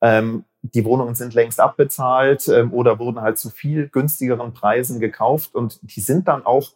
Ähm, 0.00 0.44
die 0.62 0.84
Wohnungen 0.84 1.14
sind 1.14 1.34
längst 1.34 1.60
abbezahlt 1.60 2.48
ähm, 2.48 2.72
oder 2.72 2.98
wurden 2.98 3.20
halt 3.20 3.38
zu 3.38 3.50
viel 3.50 3.88
günstigeren 3.88 4.52
Preisen 4.54 4.98
gekauft 4.98 5.54
und 5.54 5.78
die 5.82 6.00
sind 6.00 6.26
dann 6.28 6.44
auch 6.44 6.72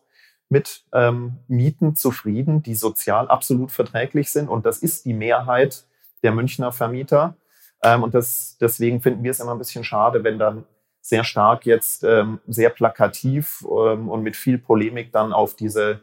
mit 0.52 0.84
ähm, 0.92 1.38
Mieten 1.48 1.96
zufrieden, 1.96 2.62
die 2.62 2.74
sozial 2.74 3.28
absolut 3.28 3.72
verträglich 3.72 4.30
sind. 4.30 4.48
Und 4.50 4.66
das 4.66 4.78
ist 4.78 5.06
die 5.06 5.14
Mehrheit 5.14 5.84
der 6.22 6.32
Münchner 6.32 6.72
Vermieter. 6.72 7.34
Ähm, 7.82 8.02
und 8.02 8.12
das, 8.12 8.58
deswegen 8.60 9.00
finden 9.00 9.24
wir 9.24 9.30
es 9.30 9.40
immer 9.40 9.52
ein 9.52 9.58
bisschen 9.58 9.82
schade, 9.82 10.22
wenn 10.24 10.38
dann 10.38 10.64
sehr 11.00 11.24
stark 11.24 11.64
jetzt 11.64 12.04
ähm, 12.04 12.38
sehr 12.46 12.68
plakativ 12.68 13.64
ähm, 13.64 14.10
und 14.10 14.22
mit 14.22 14.36
viel 14.36 14.58
Polemik 14.58 15.10
dann 15.10 15.32
auf 15.32 15.56
diese 15.56 16.00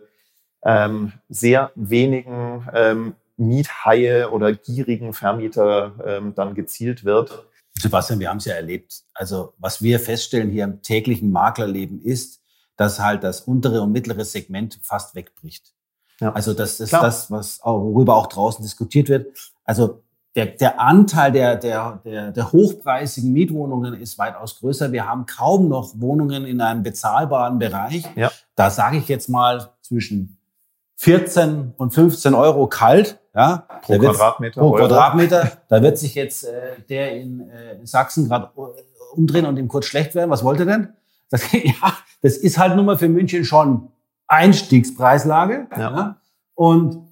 ähm, 0.65 1.13
sehr 1.29 1.71
wenigen 1.75 2.67
ähm, 2.73 3.15
Miethaie 3.37 4.29
oder 4.31 4.51
gierigen 4.51 5.13
Vermieter 5.13 6.31
dann 6.35 6.55
gezielt 6.55 7.05
wird. 7.05 7.45
Sebastian, 7.75 8.19
wir 8.19 8.29
haben 8.29 8.39
es 8.39 8.43
ja 8.43 8.55
erlebt. 8.55 9.03
Also 9.13 9.53
was 9.57 9.81
wir 9.81 10.01
feststellen 10.01 10.49
hier 10.49 10.65
im 10.65 10.81
täglichen 10.81 11.31
Maklerleben 11.31 12.01
ist, 12.01 12.38
dass 12.79 13.01
halt 13.01 13.25
das 13.25 13.41
untere 13.41 13.81
und 13.81 13.91
mittlere 13.91 14.23
Segment 14.23 14.79
fast 14.81 15.13
wegbricht. 15.13 15.73
Ja. 16.21 16.31
Also 16.31 16.53
das 16.53 16.79
ist 16.79 16.89
Klar. 16.89 17.01
das, 17.01 17.29
was 17.29 17.61
auch, 17.61 17.81
worüber 17.81 18.15
auch 18.15 18.27
draußen 18.27 18.63
diskutiert 18.63 19.09
wird. 19.09 19.27
Also 19.65 20.01
der, 20.33 20.45
der 20.45 20.79
Anteil 20.79 21.33
der, 21.33 21.57
der, 21.57 21.99
der, 22.05 22.31
der 22.31 22.51
hochpreisigen 22.53 23.33
Mietwohnungen 23.33 23.95
ist 23.95 24.17
weitaus 24.17 24.59
größer. 24.59 24.93
Wir 24.93 25.09
haben 25.09 25.25
kaum 25.25 25.67
noch 25.67 25.91
Wohnungen 25.95 26.45
in 26.45 26.61
einem 26.61 26.81
bezahlbaren 26.81 27.59
Bereich. 27.59 28.05
Ja. 28.15 28.31
Da 28.55 28.69
sage 28.69 28.95
ich 28.95 29.09
jetzt 29.09 29.27
mal 29.27 29.71
zwischen 29.81 30.37
14 30.95 31.73
und 31.75 31.93
15 31.93 32.33
Euro 32.33 32.67
kalt. 32.67 33.19
Ja, 33.35 33.65
pro 33.81 33.97
Quadratmeter. 33.97 34.61
Pro 34.61 34.71
Quadratmeter. 34.71 35.51
Da 35.67 35.81
wird 35.81 35.97
sich 35.97 36.15
jetzt 36.15 36.45
äh, 36.45 36.79
der 36.87 37.11
in, 37.17 37.41
äh, 37.49 37.85
Sachsen 37.85 38.29
gerade 38.29 38.51
umdrehen 39.11 39.45
und 39.45 39.57
ihm 39.57 39.67
kurz 39.67 39.85
schlecht 39.85 40.15
werden. 40.15 40.29
Was 40.29 40.45
wollte 40.45 40.65
denn? 40.65 40.93
Das, 41.29 41.51
ja, 41.51 41.97
das 42.21 42.37
ist 42.37 42.57
halt 42.57 42.75
nun 42.75 42.85
mal 42.85 42.97
für 42.97 43.09
München 43.09 43.45
schon 43.45 43.91
Einstiegspreislage. 44.27 45.67
Ja. 45.71 45.79
ja. 45.79 46.21
Und 46.55 47.09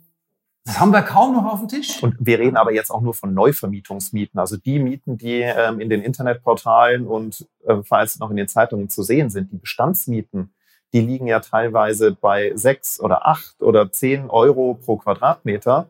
das 0.68 0.82
haben 0.82 0.92
wir 0.92 1.02
kaum 1.02 1.34
noch 1.34 1.46
auf 1.46 1.60
dem 1.60 1.70
Tisch. 1.70 2.04
Und 2.04 2.16
wir 2.20 2.40
reden 2.40 2.58
aber 2.58 2.74
jetzt 2.74 2.92
auch 2.92 3.00
nur 3.00 3.14
von 3.14 3.34
Neuvermietungsmieten, 3.34 4.38
also 4.38 4.58
die 4.58 4.80
Mieten, 4.80 5.18
die 5.18 5.40
ähm, 5.40 5.80
in 5.80 5.90
den 5.90 6.02
Internetportalen 6.02 7.08
und 7.08 7.48
äh, 7.66 7.78
falls 7.84 8.20
noch 8.20 8.30
in 8.32 8.36
den 8.36 8.50
Zeitungen 8.50 8.90
zu 8.90 9.02
sehen 9.02 9.30
sind. 9.30 9.54
Die 9.54 9.58
Bestandsmieten, 9.58 10.54
die 10.92 11.00
liegen 11.00 11.26
ja 11.26 11.40
teilweise 11.40 12.12
bei 12.12 12.52
sechs 12.56 13.00
oder 13.00 13.26
acht 13.26 13.62
oder 13.62 13.94
zehn 13.94 14.30
Euro 14.30 14.74
pro 14.74 14.98
Quadratmeter. 14.98 15.88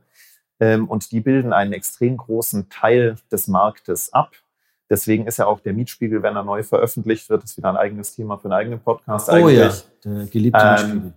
Ähm, 0.59 0.87
und 0.87 1.11
die 1.11 1.21
bilden 1.21 1.53
einen 1.53 1.73
extrem 1.73 2.17
großen 2.17 2.69
Teil 2.69 3.15
des 3.31 3.47
Marktes 3.47 4.13
ab. 4.13 4.31
Deswegen 4.89 5.27
ist 5.27 5.37
ja 5.37 5.47
auch 5.47 5.59
der 5.59 5.73
Mietspiegel, 5.73 6.23
wenn 6.23 6.35
er 6.35 6.43
neu 6.43 6.63
veröffentlicht 6.63 7.29
wird, 7.29 7.43
ist 7.43 7.57
wieder 7.57 7.69
ein 7.69 7.77
eigenes 7.77 8.15
Thema 8.15 8.37
für 8.37 8.45
einen 8.45 8.53
eigenen 8.53 8.79
Podcast. 8.79 9.29
Oh 9.29 9.33
eigentlich. 9.33 9.57
ja, 9.57 9.71
der 10.05 10.25
geliebte 10.27 10.59
ähm, 10.59 10.69
Mietspiegel. 10.69 11.13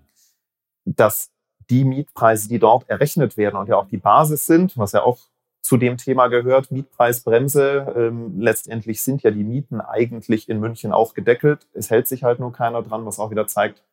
Dass 0.87 1.31
die 1.71 1.85
Mietpreise, 1.85 2.49
die 2.49 2.59
dort 2.59 2.89
errechnet 2.89 3.37
werden 3.37 3.57
und 3.57 3.69
ja 3.69 3.77
auch 3.77 3.87
die 3.87 3.97
Basis 3.97 4.47
sind, 4.47 4.77
was 4.77 4.93
ja 4.93 5.03
auch 5.03 5.19
zu 5.63 5.77
dem 5.77 5.99
Thema 5.99 6.27
gehört, 6.29 6.73
Mietpreisbremse. 6.73 7.95
Ähm, 7.97 8.41
letztendlich 8.41 9.03
sind 9.03 9.23
ja 9.23 9.31
die 9.31 9.45
Mieten 9.45 9.81
eigentlich 9.81 10.49
in 10.49 10.59
München 10.59 10.93
auch 10.93 11.15
gedeckelt. 11.15 11.69
Es 11.73 11.91
hält 11.91 12.09
sich 12.09 12.25
halt 12.25 12.41
nur 12.41 12.53
keiner 12.53 12.83
dran, 12.83 13.07
was 13.07 13.21
auch 13.21 13.31
wieder 13.31 13.47
zeigt, 13.47 13.85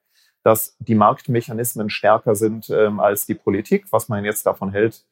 dass 0.44 0.76
die 0.80 0.96
Marktmechanismen 0.96 1.90
stärker 1.90 2.36
sind 2.36 2.70
ähm, 2.70 3.00
als 3.00 3.26
die 3.26 3.36
Politik. 3.36 3.86
Was 3.92 4.10
man 4.10 4.26
jetzt 4.26 4.46
davon 4.46 4.72
hält, 4.72 5.04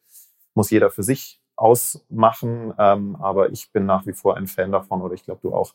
muss 0.56 0.72
jeder 0.72 0.90
für 0.90 1.04
sich 1.04 1.40
ausmachen. 1.56 2.74
Ähm, 2.78 3.16
aber 3.18 3.52
ich 3.52 3.72
bin 3.72 3.86
nach 3.86 4.06
wie 4.06 4.14
vor 4.14 4.38
ein 4.38 4.48
Fan 4.48 4.72
davon, 4.72 5.02
oder 5.02 5.14
ich 5.14 5.24
glaube 5.24 5.42
du 5.42 5.54
auch, 5.54 5.74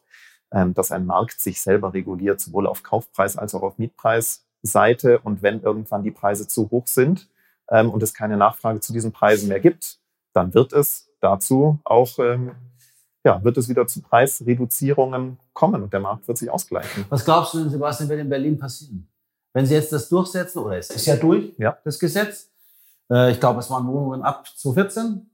ähm, 0.52 0.74
dass 0.74 0.92
ein 0.92 1.06
Markt 1.06 1.40
sich 1.40 1.60
selber 1.60 1.92
reguliert, 1.94 2.40
sowohl 2.40 2.66
auf 2.66 2.82
Kaufpreis 2.82 3.36
als 3.36 3.54
auch 3.54 3.62
auf 3.62 3.78
Mietpreis. 3.78 4.44
Seite 4.62 5.20
und 5.20 5.42
wenn 5.42 5.62
irgendwann 5.62 6.02
die 6.02 6.10
Preise 6.10 6.46
zu 6.46 6.70
hoch 6.70 6.86
sind 6.86 7.28
ähm, 7.70 7.90
und 7.90 8.02
es 8.02 8.14
keine 8.14 8.36
Nachfrage 8.36 8.80
zu 8.80 8.92
diesen 8.92 9.12
Preisen 9.12 9.48
mehr 9.48 9.60
gibt, 9.60 9.98
dann 10.32 10.54
wird 10.54 10.72
es 10.72 11.08
dazu 11.20 11.78
auch, 11.84 12.18
ähm, 12.18 12.52
ja, 13.24 13.42
wird 13.44 13.56
es 13.56 13.68
wieder 13.68 13.86
zu 13.86 14.02
Preisreduzierungen 14.02 15.38
kommen 15.52 15.82
und 15.82 15.92
der 15.92 16.00
Markt 16.00 16.26
wird 16.28 16.38
sich 16.38 16.50
ausgleichen. 16.50 17.04
Was 17.08 17.24
glaubst 17.24 17.54
du 17.54 17.58
denn, 17.58 17.70
Sebastian, 17.70 18.08
wird 18.08 18.20
in 18.20 18.28
Berlin 18.28 18.58
passieren? 18.58 19.08
Wenn 19.52 19.66
sie 19.66 19.74
jetzt 19.74 19.92
das 19.92 20.08
durchsetzen, 20.08 20.60
oder 20.60 20.78
es 20.78 20.90
ist 20.90 21.06
ja 21.06 21.16
durch, 21.16 21.52
ja. 21.58 21.76
das 21.84 21.98
Gesetz, 21.98 22.50
äh, 23.10 23.32
ich 23.32 23.40
glaube, 23.40 23.60
es 23.60 23.68
waren 23.68 23.86
Wohnungen 23.86 24.22
ab 24.22 24.46
2014. 24.46 25.29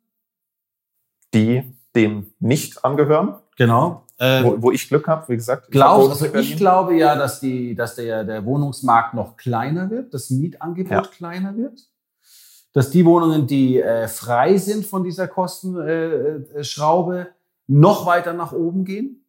Die 1.35 1.77
dem 1.95 2.33
nicht 2.41 2.85
angehören. 2.85 3.37
Genau. 3.57 4.05
Äh, 4.19 4.45
wo, 4.45 4.63
wo, 4.63 4.71
ich 4.71 4.89
Glück 4.89 5.09
habe, 5.09 5.29
wie 5.29 5.37
gesagt. 5.37 5.71
Glaub, 5.71 6.09
also 6.11 6.35
ich 6.35 6.57
glaube 6.57 6.97
ja, 6.97 7.17
dass, 7.17 7.41
die, 7.41 7.75
dass 7.75 7.97
der, 7.97 8.25
der 8.25 8.45
Wohnungsmarkt 8.47 9.13
noch 9.15 9.37
kleiner 9.37 9.91
wird, 9.91 10.15
das 10.15 10.31
Mietangebot 10.31 10.91
ja. 10.91 11.03
kleiner 11.03 11.57
wird. 11.57 11.81
Dass 12.73 12.91
die 12.91 13.05
Wohnungen, 13.05 13.47
die 13.47 13.81
äh, 13.81 14.09
frei 14.09 14.57
sind 14.57 14.87
von 14.87 15.05
dieser 15.05 15.29
Kostenschraube, 15.29 17.19
äh, 17.19 17.27
noch 17.69 18.07
weiter 18.07 18.33
nach 18.33 18.53
oben 18.53 18.85
gehen 18.85 19.26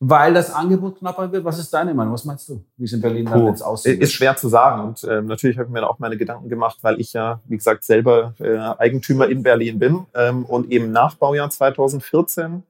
weil 0.00 0.32
das 0.32 0.52
Angebot 0.52 0.98
knapper 0.98 1.32
wird. 1.32 1.44
Was 1.44 1.58
ist 1.58 1.74
deine 1.74 1.92
Meinung? 1.92 2.12
Was 2.12 2.24
meinst 2.24 2.48
du, 2.48 2.64
wie 2.76 2.84
es 2.84 2.92
in 2.92 3.00
Berlin 3.00 3.26
dann 3.26 3.46
jetzt 3.46 3.62
aussieht? 3.62 4.00
Ist 4.00 4.12
schwer 4.12 4.36
zu 4.36 4.48
sagen. 4.48 4.88
Und 4.88 5.02
äh, 5.04 5.22
natürlich 5.22 5.58
habe 5.58 5.66
ich 5.66 5.72
mir 5.72 5.80
da 5.80 5.88
auch 5.88 5.98
meine 5.98 6.16
Gedanken 6.16 6.48
gemacht, 6.48 6.78
weil 6.82 7.00
ich 7.00 7.12
ja, 7.12 7.40
wie 7.46 7.56
gesagt, 7.56 7.84
selber 7.84 8.34
äh, 8.38 8.56
Eigentümer 8.56 9.28
in 9.28 9.42
Berlin 9.42 9.78
bin 9.78 10.06
ähm, 10.14 10.44
und 10.44 10.70
eben 10.70 10.92
Nachbaujahr 10.92 11.50
2014. 11.50 12.62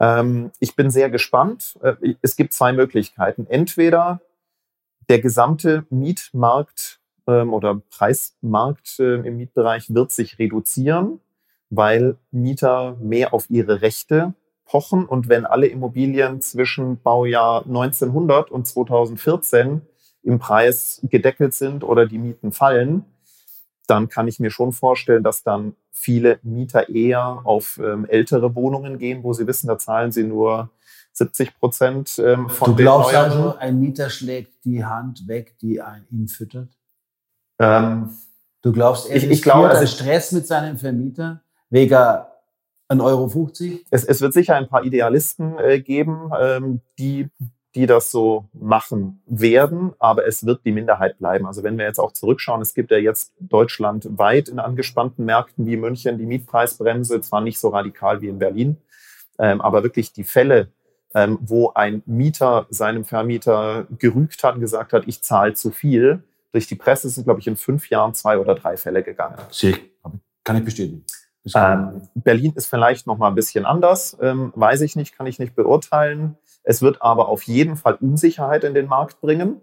Ähm, 0.00 0.50
ich 0.60 0.76
bin 0.76 0.90
sehr 0.90 1.08
gespannt. 1.08 1.78
Äh, 1.82 2.14
es 2.20 2.36
gibt 2.36 2.52
zwei 2.52 2.72
Möglichkeiten. 2.74 3.46
Entweder 3.48 4.20
der 5.08 5.20
gesamte 5.20 5.86
Mietmarkt 5.88 7.00
ähm, 7.26 7.54
oder 7.54 7.80
Preismarkt 7.90 8.98
äh, 8.98 9.26
im 9.26 9.38
Mietbereich 9.38 9.94
wird 9.94 10.10
sich 10.10 10.38
reduzieren, 10.38 11.20
weil 11.70 12.16
Mieter 12.30 12.96
mehr 13.00 13.32
auf 13.32 13.48
ihre 13.48 13.80
Rechte 13.80 14.34
pochen. 14.64 15.06
Und 15.06 15.28
wenn 15.28 15.46
alle 15.46 15.66
Immobilien 15.66 16.40
zwischen 16.40 17.00
Baujahr 17.00 17.64
1900 17.64 18.50
und 18.50 18.66
2014 18.66 19.82
im 20.22 20.38
Preis 20.38 21.00
gedeckelt 21.04 21.54
sind 21.54 21.84
oder 21.84 22.06
die 22.06 22.18
Mieten 22.18 22.52
fallen, 22.52 23.04
dann 23.86 24.08
kann 24.08 24.28
ich 24.28 24.40
mir 24.40 24.50
schon 24.50 24.72
vorstellen, 24.72 25.22
dass 25.22 25.42
dann 25.42 25.74
viele 25.90 26.38
Mieter 26.42 26.88
eher 26.88 27.40
auf 27.44 27.78
ähm, 27.82 28.06
ältere 28.08 28.54
Wohnungen 28.54 28.98
gehen, 28.98 29.22
wo 29.22 29.32
sie 29.32 29.46
wissen, 29.46 29.66
da 29.68 29.78
zahlen 29.78 30.10
sie 30.10 30.24
nur 30.24 30.70
70 31.12 31.58
Prozent 31.58 32.18
ähm, 32.18 32.48
von 32.48 32.70
Du 32.70 32.76
glaubst 32.82 33.14
also, 33.14 33.56
ein 33.58 33.78
Mieter 33.78 34.10
schlägt 34.10 34.64
die 34.64 34.84
Hand 34.84 35.28
weg, 35.28 35.56
die 35.60 35.80
ihn 36.10 36.28
füttert? 36.28 36.70
Ähm, 37.58 38.10
du 38.62 38.72
glaubst, 38.72 39.08
er 39.08 39.16
ich, 39.16 39.30
ich 39.30 39.42
glaube, 39.42 39.68
also, 39.68 39.86
Stress 39.86 40.32
mit 40.32 40.46
seinem 40.46 40.78
Vermieter 40.78 41.42
wegen 41.70 42.24
1,50 42.88 43.00
Euro? 43.02 43.80
Es, 43.90 44.04
es 44.04 44.20
wird 44.20 44.32
sicher 44.32 44.56
ein 44.56 44.68
paar 44.68 44.84
Idealisten 44.84 45.58
äh, 45.58 45.80
geben, 45.80 46.30
ähm, 46.38 46.80
die, 46.98 47.28
die 47.74 47.86
das 47.86 48.10
so 48.10 48.48
machen 48.52 49.22
werden, 49.26 49.92
aber 49.98 50.26
es 50.26 50.46
wird 50.46 50.64
die 50.64 50.72
Minderheit 50.72 51.18
bleiben. 51.18 51.46
Also 51.46 51.62
wenn 51.62 51.78
wir 51.78 51.86
jetzt 51.86 51.98
auch 51.98 52.12
zurückschauen, 52.12 52.60
es 52.60 52.74
gibt 52.74 52.90
ja 52.90 52.98
jetzt 52.98 53.32
deutschlandweit 53.40 54.48
in 54.48 54.58
angespannten 54.58 55.24
Märkten 55.24 55.66
wie 55.66 55.76
München 55.76 56.18
die 56.18 56.26
Mietpreisbremse, 56.26 57.20
zwar 57.20 57.40
nicht 57.40 57.58
so 57.58 57.68
radikal 57.68 58.20
wie 58.20 58.28
in 58.28 58.38
Berlin, 58.38 58.76
ähm, 59.38 59.60
aber 59.60 59.82
wirklich 59.82 60.12
die 60.12 60.24
Fälle, 60.24 60.68
ähm, 61.14 61.38
wo 61.40 61.72
ein 61.74 62.02
Mieter 62.06 62.66
seinem 62.70 63.04
Vermieter 63.04 63.86
gerügt 63.98 64.42
hat 64.44 64.56
und 64.56 64.60
gesagt 64.60 64.92
hat, 64.92 65.04
ich 65.06 65.22
zahle 65.22 65.54
zu 65.54 65.70
viel. 65.70 66.22
Durch 66.52 66.66
die 66.66 66.76
Presse 66.76 67.08
sind, 67.08 67.24
glaube 67.24 67.40
ich, 67.40 67.46
in 67.46 67.56
fünf 67.56 67.88
Jahren 67.90 68.14
zwei 68.14 68.38
oder 68.38 68.54
drei 68.54 68.76
Fälle 68.76 69.02
gegangen. 69.02 69.38
Kann 70.44 70.56
ich 70.56 70.64
bestätigen. 70.64 71.04
Ähm, 71.54 72.08
Berlin 72.14 72.52
ist 72.56 72.66
vielleicht 72.66 73.06
noch 73.06 73.18
mal 73.18 73.28
ein 73.28 73.34
bisschen 73.34 73.66
anders, 73.66 74.16
ähm, 74.20 74.52
weiß 74.54 74.80
ich 74.80 74.96
nicht, 74.96 75.16
kann 75.16 75.26
ich 75.26 75.38
nicht 75.38 75.54
beurteilen. 75.54 76.38
Es 76.62 76.80
wird 76.80 77.02
aber 77.02 77.28
auf 77.28 77.42
jeden 77.42 77.76
Fall 77.76 77.94
Unsicherheit 78.00 78.64
in 78.64 78.74
den 78.74 78.86
Markt 78.86 79.20
bringen. 79.20 79.60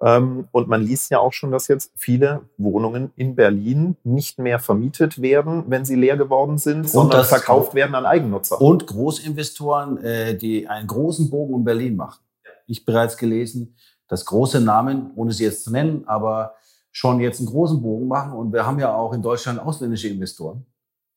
Ähm, 0.00 0.48
und 0.52 0.68
man 0.68 0.82
liest 0.82 1.10
ja 1.10 1.18
auch 1.18 1.32
schon, 1.32 1.50
dass 1.50 1.68
jetzt 1.68 1.92
viele 1.94 2.42
Wohnungen 2.56 3.12
in 3.16 3.34
Berlin 3.34 3.96
nicht 4.02 4.38
mehr 4.38 4.58
vermietet 4.58 5.20
werden, 5.20 5.64
wenn 5.66 5.84
sie 5.84 5.96
leer 5.96 6.16
geworden 6.16 6.56
sind, 6.56 6.88
sondern 6.88 7.24
verkauft 7.24 7.74
werden 7.74 7.94
an 7.94 8.06
Eigennutzer. 8.06 8.60
Und 8.60 8.86
Großinvestoren, 8.86 9.98
äh, 9.98 10.36
die 10.36 10.68
einen 10.68 10.86
großen 10.86 11.28
Bogen 11.28 11.52
um 11.52 11.64
Berlin 11.64 11.96
machen. 11.96 12.20
Ich 12.66 12.86
bereits 12.86 13.16
gelesen, 13.18 13.76
dass 14.08 14.24
große 14.24 14.60
Namen, 14.60 15.10
ohne 15.16 15.32
sie 15.32 15.44
jetzt 15.44 15.64
zu 15.64 15.72
nennen, 15.72 16.04
aber 16.06 16.54
schon 16.92 17.20
jetzt 17.20 17.40
einen 17.40 17.48
großen 17.48 17.82
Bogen 17.82 18.08
machen. 18.08 18.32
Und 18.32 18.52
wir 18.52 18.66
haben 18.66 18.78
ja 18.78 18.94
auch 18.94 19.12
in 19.12 19.22
Deutschland 19.22 19.60
ausländische 19.60 20.08
Investoren, 20.08 20.64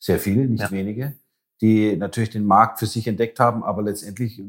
sehr 0.04 0.20
viele, 0.20 0.46
nicht 0.46 0.60
ja. 0.60 0.72
wenige, 0.72 1.18
die 1.62 1.96
natürlich 1.96 2.30
den 2.30 2.46
Markt 2.46 2.80
für 2.80 2.88
sich 2.88 3.08
entdeckt 3.08 3.40
haben, 3.40 3.64
aber 3.64 3.84
letztendlich, 3.84 4.42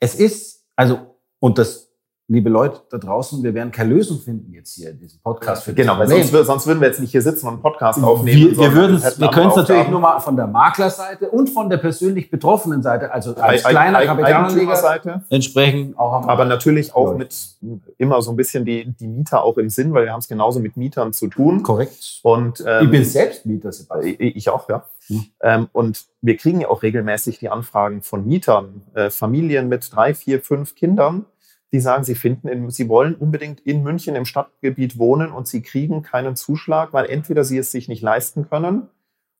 es 0.00 0.16
ist, 0.16 0.66
also, 0.74 1.20
und 1.38 1.58
das 1.58 1.85
liebe 2.28 2.50
Leute 2.50 2.80
da 2.90 2.98
draußen, 2.98 3.42
wir 3.44 3.54
werden 3.54 3.70
keine 3.70 3.94
Lösung 3.94 4.18
finden 4.18 4.52
jetzt 4.52 4.74
hier 4.74 4.90
in 4.90 4.98
diesem 4.98 5.20
Podcast 5.20 5.62
für 5.62 5.74
Genau, 5.74 5.96
weil 5.96 6.08
sonst, 6.08 6.30
sonst, 6.46 6.66
würden 6.66 6.80
wir 6.80 6.88
jetzt 6.88 6.98
nicht 6.98 7.12
hier 7.12 7.22
sitzen 7.22 7.46
und 7.46 7.54
einen 7.54 7.62
Podcast 7.62 8.02
aufnehmen. 8.02 8.50
Wir, 8.50 8.58
wir, 8.58 8.72
würden 8.72 9.00
wir 9.00 9.28
können 9.28 9.50
es 9.50 9.56
natürlich 9.56 9.88
nur 9.88 10.00
mal 10.00 10.18
von 10.18 10.34
der 10.34 10.48
Maklerseite 10.48 11.30
und 11.30 11.50
von 11.50 11.70
der 11.70 11.76
persönlich 11.76 12.28
betroffenen 12.28 12.82
Seite, 12.82 13.12
also 13.12 13.36
als 13.36 13.64
Eig 13.64 13.70
kleiner 13.70 14.04
Kapitalanleger, 14.04 15.22
entsprechend 15.30 15.96
auch 15.98 16.12
haben 16.12 16.28
Aber 16.28 16.44
natürlich 16.46 16.94
auch 16.94 17.12
Leute. 17.12 17.18
mit 17.18 17.56
immer 17.98 18.20
so 18.22 18.32
ein 18.32 18.36
bisschen 18.36 18.64
die, 18.64 18.92
die 18.92 19.06
Mieter 19.06 19.44
auch 19.44 19.56
im 19.56 19.70
Sinn, 19.70 19.94
weil 19.94 20.06
wir 20.06 20.12
haben 20.12 20.20
es 20.20 20.28
genauso 20.28 20.58
mit 20.58 20.76
Mietern 20.76 21.12
zu 21.12 21.28
tun. 21.28 21.62
Korrekt. 21.62 22.20
Und, 22.22 22.62
ähm, 22.66 22.86
ich 22.86 22.90
bin 22.90 23.04
selbst 23.04 23.46
Mieter, 23.46 23.70
Sebastian. 23.70 24.16
Ich 24.18 24.48
auch, 24.48 24.68
ja. 24.68 24.84
Hm. 25.06 25.26
Ähm, 25.40 25.68
und 25.72 26.06
wir 26.20 26.36
kriegen 26.36 26.60
ja 26.60 26.68
auch 26.68 26.82
regelmäßig 26.82 27.38
die 27.38 27.48
Anfragen 27.48 28.02
von 28.02 28.26
Mietern, 28.26 28.82
äh, 28.94 29.10
Familien 29.10 29.68
mit 29.68 29.94
drei, 29.94 30.14
vier, 30.14 30.40
fünf 30.40 30.74
Kindern, 30.74 31.26
die 31.72 31.80
sagen, 31.80 32.04
sie 32.04 32.14
finden, 32.14 32.48
in, 32.48 32.70
sie 32.70 32.88
wollen 32.88 33.14
unbedingt 33.14 33.60
in 33.60 33.82
München 33.82 34.14
im 34.14 34.24
Stadtgebiet 34.24 34.98
wohnen 34.98 35.32
und 35.32 35.48
sie 35.48 35.62
kriegen 35.62 36.02
keinen 36.02 36.36
Zuschlag, 36.36 36.92
weil 36.92 37.06
entweder 37.06 37.44
sie 37.44 37.58
es 37.58 37.70
sich 37.70 37.88
nicht 37.88 38.02
leisten 38.02 38.48
können, 38.48 38.88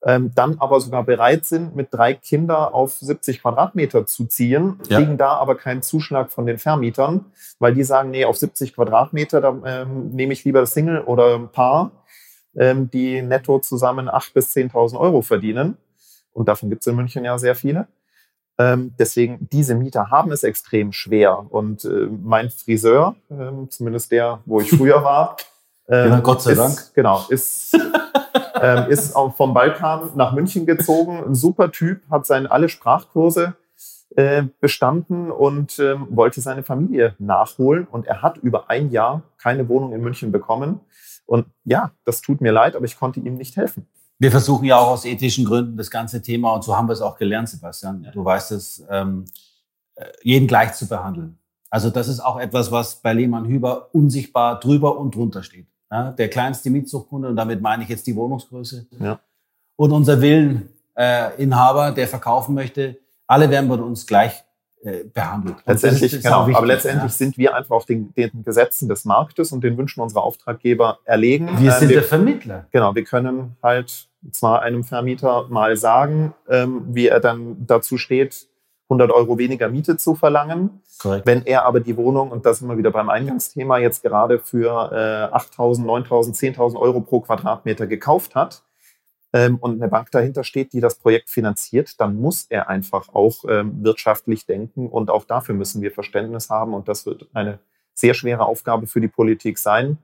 ähm, 0.04 0.32
dann 0.34 0.58
aber 0.58 0.80
sogar 0.80 1.04
bereit 1.04 1.44
sind, 1.44 1.74
mit 1.74 1.92
drei 1.92 2.14
Kindern 2.14 2.72
auf 2.72 2.94
70 2.94 3.42
Quadratmeter 3.42 4.06
zu 4.06 4.26
ziehen, 4.26 4.78
ja. 4.88 4.98
kriegen 4.98 5.16
da 5.18 5.34
aber 5.34 5.56
keinen 5.56 5.82
Zuschlag 5.82 6.30
von 6.30 6.46
den 6.46 6.58
Vermietern, 6.58 7.26
weil 7.58 7.74
die 7.74 7.84
sagen, 7.84 8.10
nee, 8.10 8.24
auf 8.24 8.36
70 8.36 8.74
Quadratmeter, 8.74 9.40
da 9.40 9.56
ähm, 9.64 10.10
nehme 10.10 10.32
ich 10.32 10.44
lieber 10.44 10.60
das 10.60 10.74
Single 10.74 11.00
oder 11.00 11.36
ein 11.36 11.50
Paar, 11.50 11.90
ähm, 12.56 12.90
die 12.90 13.22
netto 13.22 13.58
zusammen 13.58 14.08
8.000 14.08 14.34
bis 14.34 14.56
10.000 14.56 14.98
Euro 14.98 15.22
verdienen. 15.22 15.76
Und 16.32 16.48
davon 16.48 16.68
gibt 16.68 16.82
es 16.82 16.86
in 16.86 16.96
München 16.96 17.24
ja 17.24 17.38
sehr 17.38 17.54
viele. 17.54 17.88
Ähm, 18.58 18.94
deswegen, 18.98 19.48
diese 19.52 19.74
Mieter 19.74 20.10
haben 20.10 20.32
es 20.32 20.42
extrem 20.42 20.92
schwer. 20.92 21.46
Und 21.50 21.84
äh, 21.84 22.08
mein 22.22 22.50
Friseur, 22.50 23.16
äh, 23.30 23.68
zumindest 23.68 24.12
der, 24.12 24.40
wo 24.46 24.60
ich 24.60 24.70
früher 24.70 25.04
war, 25.04 25.36
äh, 25.88 26.08
ja, 26.08 26.20
Gott 26.20 26.42
sei 26.42 26.52
ist, 26.52 26.58
Dank. 26.58 26.94
Genau, 26.94 27.24
ist, 27.28 27.78
ähm, 28.60 28.88
ist 28.88 29.14
vom 29.36 29.52
Balkan 29.52 30.10
nach 30.14 30.32
München 30.32 30.64
gezogen. 30.64 31.22
Ein 31.24 31.34
super 31.34 31.70
Typ, 31.70 32.00
hat 32.10 32.24
seine 32.26 32.50
alle 32.50 32.68
Sprachkurse 32.68 33.54
äh, 34.16 34.44
bestanden 34.60 35.30
und 35.30 35.78
ähm, 35.78 36.06
wollte 36.10 36.40
seine 36.40 36.62
Familie 36.62 37.14
nachholen. 37.18 37.86
Und 37.86 38.06
er 38.06 38.22
hat 38.22 38.38
über 38.38 38.70
ein 38.70 38.90
Jahr 38.90 39.22
keine 39.38 39.68
Wohnung 39.68 39.92
in 39.92 40.00
München 40.00 40.32
bekommen. 40.32 40.80
Und 41.26 41.46
ja, 41.64 41.90
das 42.04 42.22
tut 42.22 42.40
mir 42.40 42.52
leid, 42.52 42.76
aber 42.76 42.86
ich 42.86 42.98
konnte 42.98 43.20
ihm 43.20 43.34
nicht 43.34 43.56
helfen. 43.56 43.86
Wir 44.18 44.30
versuchen 44.30 44.64
ja 44.64 44.78
auch 44.78 44.88
aus 44.88 45.04
ethischen 45.04 45.44
Gründen 45.44 45.76
das 45.76 45.90
ganze 45.90 46.22
Thema, 46.22 46.54
und 46.54 46.64
so 46.64 46.76
haben 46.76 46.88
wir 46.88 46.94
es 46.94 47.02
auch 47.02 47.16
gelernt, 47.16 47.48
Sebastian, 47.48 48.08
du 48.12 48.24
weißt 48.24 48.52
es, 48.52 48.82
ähm, 48.88 49.26
äh, 49.96 50.06
jeden 50.22 50.46
gleich 50.46 50.72
zu 50.72 50.88
behandeln. 50.88 51.38
Also 51.68 51.90
das 51.90 52.08
ist 52.08 52.20
auch 52.20 52.38
etwas, 52.38 52.70
was 52.72 52.96
bei 53.02 53.12
Lehmann 53.12 53.44
Hüber 53.46 53.90
unsichtbar 53.92 54.58
drüber 54.60 54.98
und 54.98 55.14
drunter 55.14 55.42
steht. 55.42 55.66
Ja, 55.90 56.10
der 56.12 56.30
kleinste 56.30 56.70
Mietzuchtkunde, 56.70 57.28
und 57.28 57.36
damit 57.36 57.60
meine 57.60 57.82
ich 57.82 57.88
jetzt 57.88 58.06
die 58.06 58.16
Wohnungsgröße, 58.16 58.86
ja. 58.98 59.20
und 59.76 59.92
unser 59.92 60.20
Villeninhaber, 60.20 61.88
äh, 61.88 61.94
der 61.94 62.08
verkaufen 62.08 62.54
möchte, 62.54 62.98
alle 63.26 63.50
werden 63.50 63.68
bei 63.68 63.76
uns 63.76 64.06
gleich 64.06 64.44
äh, 64.82 65.04
behandelt. 65.04 65.56
Letztendlich, 65.66 66.12
ist, 66.12 66.22
genau. 66.22 66.42
Wichtig, 66.42 66.56
aber 66.56 66.66
letztendlich 66.66 67.12
ja. 67.12 67.16
sind 67.16 67.38
wir 67.38 67.54
einfach 67.54 67.74
auf 67.74 67.86
den, 67.86 68.12
den, 68.14 68.44
Gesetzen 68.44 68.88
des 68.88 69.04
Marktes 69.04 69.52
und 69.52 69.64
den 69.64 69.76
Wünschen 69.76 70.00
unserer 70.00 70.22
Auftraggeber 70.22 70.98
erlegen. 71.04 71.48
Wir 71.58 71.70
äh, 71.70 71.78
sind 71.78 71.88
wir, 71.88 71.96
der 71.96 72.04
Vermittler. 72.04 72.66
Genau, 72.70 72.94
wir 72.94 73.04
können 73.04 73.56
halt 73.62 74.08
zwar 74.30 74.62
einem 74.62 74.84
Vermieter 74.84 75.46
mal 75.48 75.76
sagen, 75.76 76.34
ähm, 76.48 76.82
wie 76.88 77.08
er 77.08 77.20
dann 77.20 77.66
dazu 77.66 77.98
steht, 77.98 78.48
100 78.88 79.10
Euro 79.10 79.38
weniger 79.38 79.68
Miete 79.68 79.96
zu 79.96 80.14
verlangen. 80.14 80.82
Korrekt. 81.00 81.26
Wenn 81.26 81.44
er 81.44 81.64
aber 81.64 81.80
die 81.80 81.96
Wohnung, 81.96 82.30
und 82.30 82.46
das 82.46 82.60
sind 82.60 82.68
wir 82.68 82.78
wieder 82.78 82.90
beim 82.90 83.08
Eingangsthema, 83.08 83.78
jetzt 83.78 84.02
gerade 84.02 84.38
für 84.38 84.92
äh, 84.92 85.36
8.000, 85.36 85.84
9.000, 85.84 86.56
10.000 86.56 86.76
Euro 86.76 87.00
pro 87.00 87.20
Quadratmeter 87.20 87.86
gekauft 87.86 88.34
hat, 88.34 88.62
ähm, 89.36 89.56
und 89.56 89.82
eine 89.82 89.90
Bank 89.90 90.10
dahinter 90.12 90.44
steht, 90.44 90.72
die 90.72 90.80
das 90.80 90.94
Projekt 90.94 91.28
finanziert, 91.28 92.00
dann 92.00 92.16
muss 92.16 92.46
er 92.48 92.70
einfach 92.70 93.10
auch 93.10 93.44
ähm, 93.46 93.84
wirtschaftlich 93.84 94.46
denken 94.46 94.88
und 94.88 95.10
auch 95.10 95.24
dafür 95.24 95.54
müssen 95.54 95.82
wir 95.82 95.92
Verständnis 95.92 96.48
haben 96.48 96.72
und 96.72 96.88
das 96.88 97.04
wird 97.04 97.26
eine 97.34 97.58
sehr 97.92 98.14
schwere 98.14 98.46
Aufgabe 98.46 98.86
für 98.86 99.00
die 99.00 99.08
Politik 99.08 99.58
sein, 99.58 99.98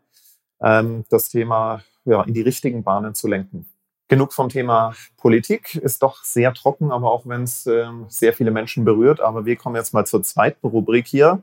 ähm, 0.61 1.05
das 1.09 1.31
Thema 1.31 1.83
ja, 2.05 2.23
in 2.23 2.35
die 2.35 2.43
richtigen 2.43 2.83
Bahnen 2.83 3.15
zu 3.15 3.27
lenken. 3.27 3.67
Genug 4.09 4.35
vom 4.35 4.51
Thema 4.51 4.93
Politik, 5.17 5.77
ist 5.77 6.03
doch 6.03 6.23
sehr 6.25 6.53
trocken, 6.53 6.93
aber 6.93 7.11
auch 7.11 7.27
wenn 7.27 7.45
es 7.45 7.67
äh, 7.67 7.87
sehr 8.09 8.35
viele 8.35 8.51
Menschen 8.51 8.85
berührt. 8.85 9.21
Aber 9.23 9.47
wir 9.47 9.57
kommen 9.57 9.77
jetzt 9.77 9.95
mal 9.95 10.05
zur 10.05 10.23
zweiten 10.23 10.67
Rubrik 10.67 11.07
hier. 11.07 11.43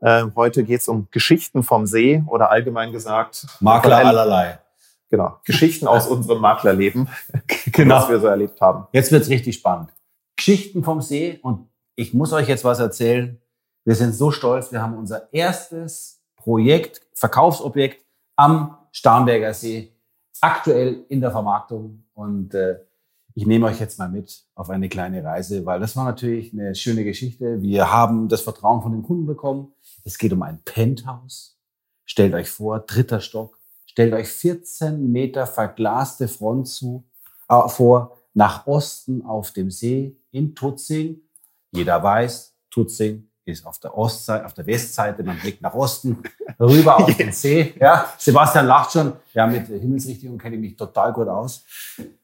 Äh, 0.00 0.26
heute 0.36 0.62
geht 0.62 0.82
es 0.82 0.86
um 0.86 1.08
Geschichten 1.10 1.64
vom 1.64 1.86
See 1.86 2.22
oder 2.28 2.52
allgemein 2.52 2.92
gesagt 2.92 3.48
Makler 3.60 3.96
allerlei. 3.96 4.60
Genau. 5.08 5.38
Geschichten 5.44 5.86
aus 5.86 6.08
unserem 6.08 6.40
Maklerleben, 6.40 7.08
genau. 7.72 7.96
was 7.96 8.08
wir 8.08 8.20
so 8.20 8.26
erlebt 8.26 8.60
haben. 8.60 8.86
Jetzt 8.92 9.12
wird's 9.12 9.28
richtig 9.28 9.56
spannend. 9.56 9.90
Geschichten 10.36 10.82
vom 10.82 11.00
See 11.00 11.38
und 11.42 11.68
ich 11.94 12.12
muss 12.12 12.32
euch 12.32 12.48
jetzt 12.48 12.64
was 12.64 12.78
erzählen. 12.78 13.40
Wir 13.84 13.94
sind 13.94 14.14
so 14.14 14.30
stolz. 14.30 14.72
Wir 14.72 14.82
haben 14.82 14.94
unser 14.94 15.32
erstes 15.32 16.20
Projekt, 16.36 17.00
Verkaufsobjekt 17.14 18.04
am 18.36 18.76
Starnberger 18.92 19.54
See, 19.54 19.92
aktuell 20.40 21.04
in 21.08 21.20
der 21.20 21.30
Vermarktung. 21.30 22.04
Und 22.14 22.54
äh, 22.54 22.80
ich 23.34 23.46
nehme 23.46 23.66
euch 23.66 23.80
jetzt 23.80 23.98
mal 23.98 24.08
mit 24.08 24.44
auf 24.54 24.70
eine 24.70 24.88
kleine 24.88 25.22
Reise, 25.22 25.66
weil 25.66 25.80
das 25.80 25.96
war 25.96 26.04
natürlich 26.04 26.52
eine 26.52 26.74
schöne 26.74 27.04
Geschichte. 27.04 27.62
Wir 27.62 27.92
haben 27.92 28.28
das 28.28 28.40
Vertrauen 28.40 28.82
von 28.82 28.92
den 28.92 29.02
Kunden 29.02 29.26
bekommen. 29.26 29.72
Es 30.04 30.18
geht 30.18 30.32
um 30.32 30.42
ein 30.42 30.60
Penthouse. 30.64 31.58
Stellt 32.04 32.34
euch 32.34 32.48
vor, 32.48 32.80
dritter 32.80 33.20
Stock, 33.20 33.55
Stellt 33.96 34.12
euch 34.12 34.28
14 34.28 35.10
Meter 35.10 35.46
verglaste 35.46 36.28
Front 36.28 36.68
zu, 36.68 37.02
äh, 37.48 37.66
vor, 37.66 38.18
nach 38.34 38.66
Osten 38.66 39.24
auf 39.24 39.52
dem 39.52 39.70
See 39.70 40.14
in 40.32 40.54
Tutzing. 40.54 41.22
Jeder 41.72 42.02
weiß, 42.02 42.54
Tutzing 42.70 43.30
ist 43.46 43.64
auf 43.64 43.78
der 43.78 43.96
Ostseite, 43.96 44.44
auf 44.44 44.52
der 44.52 44.66
Westseite, 44.66 45.24
man 45.24 45.38
blickt 45.38 45.62
nach 45.62 45.72
Osten, 45.72 46.22
rüber 46.60 46.98
auf 46.98 47.16
den 47.16 47.32
See. 47.32 47.72
Ja, 47.80 48.12
Sebastian 48.18 48.66
lacht 48.66 48.92
schon. 48.92 49.14
Ja, 49.32 49.46
mit 49.46 49.66
Himmelsrichtung 49.66 50.36
kenne 50.36 50.56
ich 50.56 50.60
mich 50.60 50.76
total 50.76 51.14
gut 51.14 51.28
aus. 51.28 51.64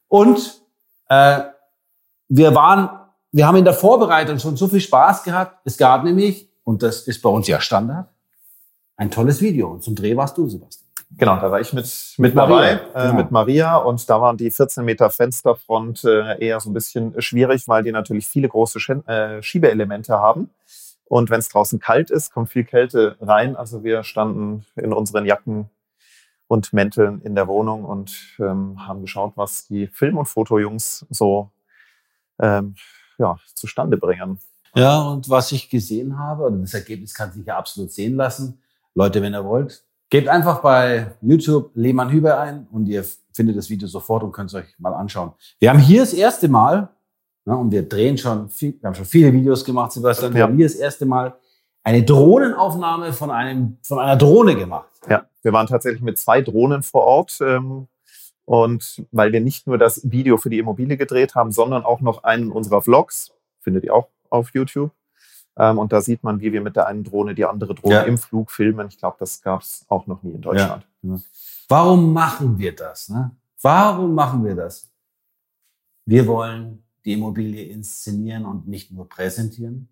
Und 0.08 0.62
äh, 1.08 1.40
wir 2.28 2.54
waren, 2.54 3.00
wir 3.30 3.46
haben 3.46 3.56
in 3.56 3.64
der 3.64 3.72
Vorbereitung 3.72 4.38
schon 4.38 4.58
so 4.58 4.68
viel 4.68 4.82
Spaß 4.82 5.22
gehabt. 5.22 5.62
Es 5.64 5.78
gab 5.78 6.04
nämlich, 6.04 6.50
und 6.64 6.82
das 6.82 7.08
ist 7.08 7.22
bei 7.22 7.30
uns 7.30 7.46
ja 7.46 7.62
Standard, 7.62 8.10
ein 8.98 9.10
tolles 9.10 9.40
Video. 9.40 9.70
Und 9.70 9.82
zum 9.82 9.94
Dreh 9.94 10.14
warst 10.14 10.36
du, 10.36 10.46
Sebastian. 10.46 10.81
Genau, 11.18 11.36
da 11.36 11.50
war 11.50 11.60
ich 11.60 11.72
mit, 11.72 11.84
mit, 12.16 12.18
mit 12.18 12.36
dabei, 12.36 12.80
Maria. 12.94 13.10
Äh, 13.10 13.12
mit 13.12 13.30
Maria 13.30 13.76
und 13.76 14.08
da 14.08 14.20
waren 14.20 14.36
die 14.36 14.50
14 14.50 14.84
Meter 14.84 15.10
Fensterfront 15.10 16.04
äh, 16.04 16.38
eher 16.38 16.60
so 16.60 16.70
ein 16.70 16.72
bisschen 16.72 17.20
schwierig, 17.20 17.68
weil 17.68 17.82
die 17.82 17.92
natürlich 17.92 18.26
viele 18.26 18.48
große 18.48 18.80
Sch 18.80 18.90
äh, 19.06 19.42
Schiebeelemente 19.42 20.18
haben. 20.18 20.50
Und 21.04 21.28
wenn 21.28 21.40
es 21.40 21.50
draußen 21.50 21.78
kalt 21.78 22.10
ist, 22.10 22.32
kommt 22.32 22.50
viel 22.50 22.64
Kälte 22.64 23.16
rein. 23.20 23.56
Also 23.56 23.84
wir 23.84 24.02
standen 24.02 24.64
in 24.76 24.92
unseren 24.92 25.26
Jacken 25.26 25.68
und 26.46 26.72
Mänteln 26.72 27.20
in 27.22 27.34
der 27.34 27.48
Wohnung 27.48 27.84
und 27.84 28.14
ähm, 28.38 28.86
haben 28.86 29.02
geschaut, 29.02 29.32
was 29.36 29.66
die 29.66 29.86
Film- 29.88 30.18
und 30.18 30.26
Fotojungs 30.26 31.06
so 31.10 31.50
ähm, 32.40 32.74
ja, 33.18 33.36
zustande 33.54 33.96
bringen. 33.96 34.38
Ja, 34.74 35.02
und 35.02 35.28
was 35.28 35.52
ich 35.52 35.68
gesehen 35.68 36.18
habe, 36.18 36.46
und 36.46 36.62
das 36.62 36.74
Ergebnis 36.74 37.12
kann 37.12 37.32
sich 37.32 37.44
ja 37.44 37.58
absolut 37.58 37.92
sehen 37.92 38.16
lassen. 38.16 38.62
Leute, 38.94 39.20
wenn 39.20 39.34
ihr 39.34 39.44
wollt, 39.44 39.84
Gebt 40.12 40.28
einfach 40.28 40.60
bei 40.60 41.06
YouTube 41.22 41.70
Lehmann 41.74 42.10
Hüber 42.10 42.38
ein 42.38 42.66
und 42.70 42.84
ihr 42.84 43.02
findet 43.32 43.56
das 43.56 43.70
Video 43.70 43.88
sofort 43.88 44.22
und 44.22 44.30
könnt 44.32 44.50
es 44.50 44.54
euch 44.54 44.66
mal 44.78 44.92
anschauen. 44.92 45.32
Wir 45.58 45.70
haben 45.70 45.78
hier 45.78 46.02
das 46.02 46.12
erste 46.12 46.48
Mal 46.48 46.90
Ja, 47.46 47.54
und 47.54 47.70
wir 47.70 47.88
drehen 47.88 48.18
schon, 48.18 48.50
viel, 48.50 48.74
wir 48.78 48.88
haben 48.88 48.94
schon 48.94 49.06
viele 49.06 49.32
Videos 49.32 49.64
gemacht, 49.64 49.90
Sebastian. 49.92 50.34
Wir 50.34 50.40
Ja. 50.40 50.46
haben 50.48 50.56
hier 50.56 50.66
das 50.66 50.74
erste 50.74 51.06
Mal 51.06 51.34
eine 51.82 52.02
Drohnenaufnahme 52.02 53.14
von, 53.14 53.30
einem, 53.30 53.78
von 53.82 53.98
einer 54.00 54.16
Drohne 54.16 54.54
gemacht. 54.54 54.90
Ja, 55.08 55.24
wir 55.40 55.54
waren 55.54 55.66
tatsächlich 55.66 56.02
mit 56.02 56.18
zwei 56.18 56.42
Drohnen 56.42 56.82
vor 56.82 57.04
Ort. 57.04 57.38
Ähm, 57.40 57.88
und 58.44 59.02
weil 59.12 59.32
wir 59.32 59.40
nicht 59.40 59.66
nur 59.66 59.78
das 59.78 60.02
Video 60.10 60.36
für 60.36 60.50
die 60.50 60.58
Immobilie 60.58 60.98
gedreht 60.98 61.34
haben, 61.34 61.52
sondern 61.52 61.84
auch 61.86 62.02
noch 62.02 62.22
einen 62.22 62.52
unserer 62.52 62.82
Vlogs, 62.82 63.32
findet 63.60 63.84
ihr 63.84 63.94
auch 63.94 64.08
auf 64.28 64.50
YouTube. 64.52 64.90
Ähm, 65.56 65.78
und 65.78 65.92
da 65.92 66.00
sieht 66.00 66.22
man, 66.22 66.40
wie 66.40 66.52
wir 66.52 66.60
mit 66.60 66.76
der 66.76 66.86
einen 66.86 67.04
Drohne 67.04 67.34
die 67.34 67.44
andere 67.44 67.74
Drohne 67.74 67.94
Ja. 67.94 68.02
im 68.02 68.18
Flug 68.18 68.50
filmen. 68.50 68.88
Ich 68.88 68.98
glaube, 68.98 69.16
das 69.20 69.42
gab 69.42 69.60
es 69.62 69.84
auch 69.88 70.06
noch 70.06 70.22
nie 70.22 70.32
in 70.32 70.40
Deutschland. 70.40 70.86
Warum 71.68 72.12
machen 72.12 72.58
wir 72.58 72.74
das? 72.74 73.08
Ne? 73.08 73.30
Warum 73.60 74.14
machen 74.14 74.44
wir 74.44 74.54
das? 74.54 74.90
Wir 76.04 76.26
wollen 76.26 76.82
die 77.04 77.12
Immobilie 77.14 77.64
inszenieren 77.64 78.44
und 78.44 78.66
nicht 78.68 78.90
nur 78.90 79.08
präsentieren. 79.08 79.88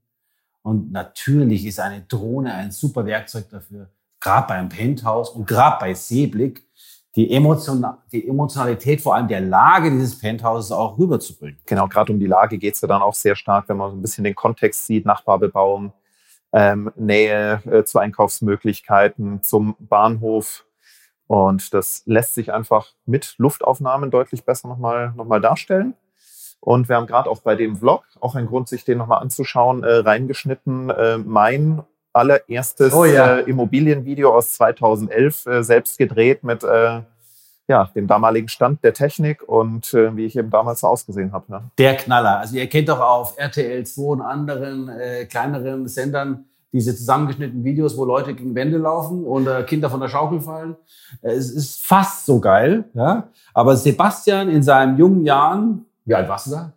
Und 0.62 0.92
natürlich 0.92 1.64
ist 1.66 1.80
eine 1.80 2.02
Drohne 2.02 2.52
ein 2.54 2.70
super 2.70 3.06
Werkzeug 3.06 3.48
dafür, 3.48 3.90
gerade 4.20 4.46
beim 4.46 4.68
Penthouse 4.68 5.30
und 5.30 5.46
gerade 5.46 5.78
bei 5.80 5.94
Seeblick, 5.94 6.66
die, 7.16 7.32
Emotion, 7.32 7.84
die 8.12 8.26
Emotionalität 8.28 9.00
vor 9.00 9.14
allem 9.14 9.28
der 9.28 9.40
Lage 9.40 9.90
dieses 9.90 10.18
Penthouses 10.18 10.70
auch 10.72 10.98
rüberzubringen. 10.98 11.58
Genau, 11.66 11.88
gerade 11.88 12.12
um 12.12 12.20
die 12.20 12.26
Lage 12.26 12.58
geht 12.58 12.74
es 12.74 12.80
ja 12.80 12.88
dann 12.88 13.02
auch 13.02 13.14
sehr 13.14 13.34
stark, 13.34 13.68
wenn 13.68 13.76
man 13.76 13.90
so 13.90 13.96
ein 13.96 14.02
bisschen 14.02 14.24
den 14.24 14.34
Kontext 14.34 14.86
sieht, 14.86 15.04
Nachbarbebauung, 15.06 15.92
ähm, 16.52 16.92
Nähe 16.96 17.62
äh, 17.66 17.84
zu 17.84 17.98
Einkaufsmöglichkeiten, 17.98 19.42
zum 19.42 19.76
Bahnhof. 19.78 20.64
Und 21.26 21.74
das 21.74 22.02
lässt 22.06 22.34
sich 22.34 22.52
einfach 22.52 22.88
mit 23.06 23.34
Luftaufnahmen 23.38 24.10
deutlich 24.10 24.44
besser 24.44 24.68
nochmal 24.68 25.12
noch 25.16 25.26
mal 25.26 25.40
darstellen. 25.40 25.94
Und 26.60 26.88
wir 26.88 26.96
haben 26.96 27.06
gerade 27.06 27.30
auch 27.30 27.40
bei 27.40 27.56
dem 27.56 27.76
Vlog, 27.76 28.04
auch 28.20 28.34
ein 28.34 28.46
Grund, 28.46 28.68
sich 28.68 28.84
den 28.84 28.98
nochmal 28.98 29.22
anzuschauen, 29.22 29.82
äh, 29.82 29.96
reingeschnitten, 29.96 30.90
äh, 30.90 31.18
mein 31.18 31.82
allererstes 32.12 32.92
Oh 32.92 33.04
ja. 33.04 33.38
äh, 33.38 33.40
Immobilienvideo 33.42 34.34
aus 34.34 34.52
2011, 34.54 35.46
äh, 35.46 35.62
selbst 35.62 35.98
gedreht 35.98 36.44
mit 36.44 36.64
äh, 36.64 37.02
ja, 37.68 37.88
dem 37.94 38.08
damaligen 38.08 38.48
Stand 38.48 38.82
der 38.82 38.92
Technik 38.92 39.48
und 39.48 39.94
äh, 39.94 40.16
wie 40.16 40.26
ich 40.26 40.36
eben 40.36 40.50
damals 40.50 40.80
so 40.80 40.88
ausgesehen 40.88 41.32
habe. 41.32 41.52
Ne? 41.52 41.70
Der 41.78 41.96
Knaller. 41.96 42.40
Also 42.40 42.56
ihr 42.56 42.68
kennt 42.68 42.88
doch 42.88 43.00
auf 43.00 43.38
RTL 43.38 43.86
2 43.86 44.02
und 44.02 44.22
anderen 44.22 44.88
äh, 44.88 45.24
kleineren 45.26 45.86
Sendern 45.86 46.46
diese 46.72 46.94
zusammengeschnittenen 46.96 47.64
Videos, 47.64 47.96
wo 47.96 48.04
Leute 48.04 48.34
gegen 48.34 48.54
Wände 48.54 48.78
laufen 48.78 49.24
und 49.24 49.46
äh, 49.46 49.62
Kinder 49.64 49.90
von 49.90 50.00
der 50.00 50.08
Schaukel 50.08 50.40
fallen. 50.40 50.76
Es 51.22 51.50
ist 51.50 51.84
fast 51.84 52.26
so 52.26 52.40
geil. 52.40 52.84
Ja? 52.94 53.28
Aber 53.54 53.76
Sebastian 53.76 54.48
in 54.48 54.62
seinen 54.62 54.96
jungen 54.98 55.24
Jahren, 55.24 55.86
wie 56.04 56.14
alt 56.14 56.28
warst 56.28 56.48
du 56.48 56.50
da? 56.52 56.72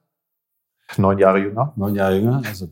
Neun 0.98 1.18
Jahre 1.18 1.40
jünger. 1.40 1.74
Neun 1.76 1.96
Jahre 1.96 2.18
jünger. 2.18 2.42
Also, 2.46 2.68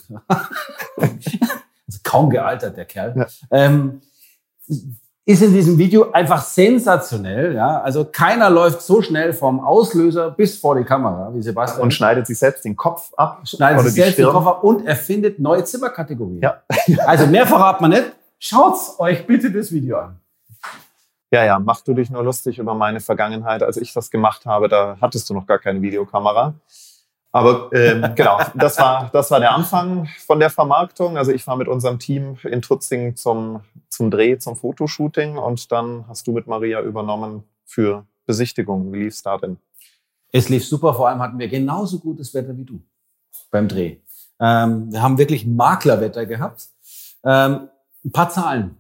kaum 2.04 2.30
gealtert, 2.30 2.78
der 2.78 2.86
Kerl. 2.86 3.14
Ja. 3.16 3.28
Ähm, 3.52 4.02
ist 5.26 5.42
in 5.42 5.54
diesem 5.54 5.78
Video 5.78 6.12
einfach 6.12 6.44
sensationell. 6.44 7.54
Ja? 7.56 7.82
Also 7.82 8.06
keiner 8.06 8.50
läuft 8.50 8.82
so 8.82 9.02
schnell 9.02 9.34
vom 9.34 9.60
Auslöser 9.60 10.32
bis 10.32 10.58
vor 10.60 10.76
die 10.76 10.84
Kamera 10.84 11.32
wie 11.34 11.42
Sebastian. 11.42 11.84
Und 11.84 11.94
schneidet 11.94 12.28
sich 12.28 12.40
selbst 12.40 12.66
den 12.66 12.76
Kopf 12.76 13.12
ab. 13.16 13.42
schneidet 13.46 13.80
oder 13.80 13.90
sich 13.90 14.02
selbst 14.02 14.18
den 14.18 14.26
Stirn. 14.26 14.34
Koffer 14.34 14.64
und 14.64 14.86
erfindet 14.86 15.40
neue 15.40 15.64
Zimmerkategorien. 15.64 16.42
Ja. 16.42 16.62
Also 17.06 17.28
mehr 17.28 17.46
verraten 17.46 17.84
wir 17.84 17.90
nicht. 17.90 18.12
Schaut's 18.40 18.96
euch 18.98 19.26
bitte 19.28 19.52
das 19.52 19.72
Video 19.72 19.98
an. 20.00 20.18
Ja, 21.34 21.46
ja, 21.46 21.60
mach 21.60 21.82
du 21.82 21.94
dich 21.94 22.10
nur 22.10 22.24
lustig 22.24 22.58
über 22.58 22.74
meine 22.74 23.00
Vergangenheit. 23.00 23.64
Als 23.64 23.78
ich 23.78 23.94
das 23.94 24.12
gemacht 24.12 24.46
habe, 24.46 24.68
da 24.68 24.98
hattest 25.00 25.30
du 25.30 25.34
noch 25.34 25.46
gar 25.46 25.60
keine 25.60 25.82
Videokamera. 25.82 26.56
Aber 27.32 27.70
ähm, 27.74 28.06
genau, 28.16 28.40
das 28.56 28.78
war, 28.78 29.10
das 29.12 29.32
war 29.32 29.40
der 29.40 29.54
Anfang 29.54 30.08
von 30.26 30.40
der 30.40 30.50
Vermarktung. 30.50 31.18
Also 31.18 31.32
ich 31.32 31.46
war 31.48 31.56
mit 31.56 31.68
unserem 31.68 32.00
Team 32.00 32.38
in 32.44 32.62
Tutzing 32.62 33.16
zum, 33.16 33.62
zum 33.90 34.12
Dreh, 34.12 34.38
zum 34.38 34.56
Fotoshooting 34.56 35.38
und 35.38 35.72
dann 35.72 36.08
hast 36.08 36.28
du 36.28 36.34
mit 36.34 36.48
Maria 36.48 36.82
übernommen 36.82 37.44
für 37.66 38.06
Besichtigungen. 38.26 38.92
Wie 38.92 39.04
lief's 39.04 39.24
da 39.24 39.38
denn? 39.38 39.58
Es 40.32 40.50
lief 40.50 40.66
super, 40.66 40.94
vor 40.94 41.10
allem 41.10 41.22
hatten 41.22 41.40
wir 41.40 41.48
genauso 41.48 42.00
gutes 42.00 42.34
Wetter 42.34 42.56
wie 42.56 42.64
du 42.64 42.82
beim 43.50 43.68
Dreh. 43.68 43.98
Ähm, 44.40 44.92
wir 44.92 45.02
haben 45.02 45.18
wirklich 45.18 45.46
Maklerwetter 45.46 46.26
gehabt. 46.26 46.70
Ähm, 47.24 47.70
ein 48.04 48.12
paar 48.12 48.30
Zahlen, 48.30 48.78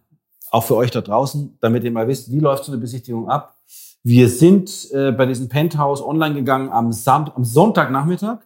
auch 0.50 0.64
für 0.64 0.76
euch 0.76 0.92
da 0.92 1.02
draußen, 1.02 1.58
damit 1.62 1.84
ihr 1.84 1.92
mal 1.92 2.08
wisst, 2.08 2.32
wie 2.32 2.40
läuft 2.40 2.66
so 2.66 2.72
eine 2.72 2.82
Besichtigung 2.82 3.30
ab. 3.30 3.56
Wir 4.04 4.30
sind 4.30 4.90
äh, 4.92 5.12
bei 5.12 5.26
diesem 5.26 5.48
Penthouse 5.48 6.02
online 6.02 6.36
gegangen 6.36 6.70
am, 6.70 6.92
Sam 6.92 7.32
am 7.36 7.44
Sonntagnachmittag 7.44 8.40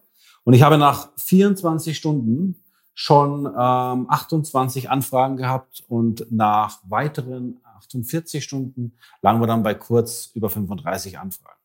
und 0.43 0.53
ich 0.53 0.63
habe 0.63 0.77
nach 0.77 1.09
24 1.17 1.95
Stunden 1.95 2.61
schon 2.93 3.45
ähm, 3.45 4.07
28 4.09 4.89
Anfragen 4.89 5.37
gehabt 5.37 5.83
und 5.87 6.27
nach 6.29 6.79
weiteren 6.87 7.59
48 7.77 8.43
Stunden 8.43 8.93
lagen 9.21 9.39
wir 9.39 9.47
dann 9.47 9.63
bei 9.63 9.73
kurz 9.73 10.31
über 10.33 10.49
35 10.49 11.19
Anfragen. 11.19 11.55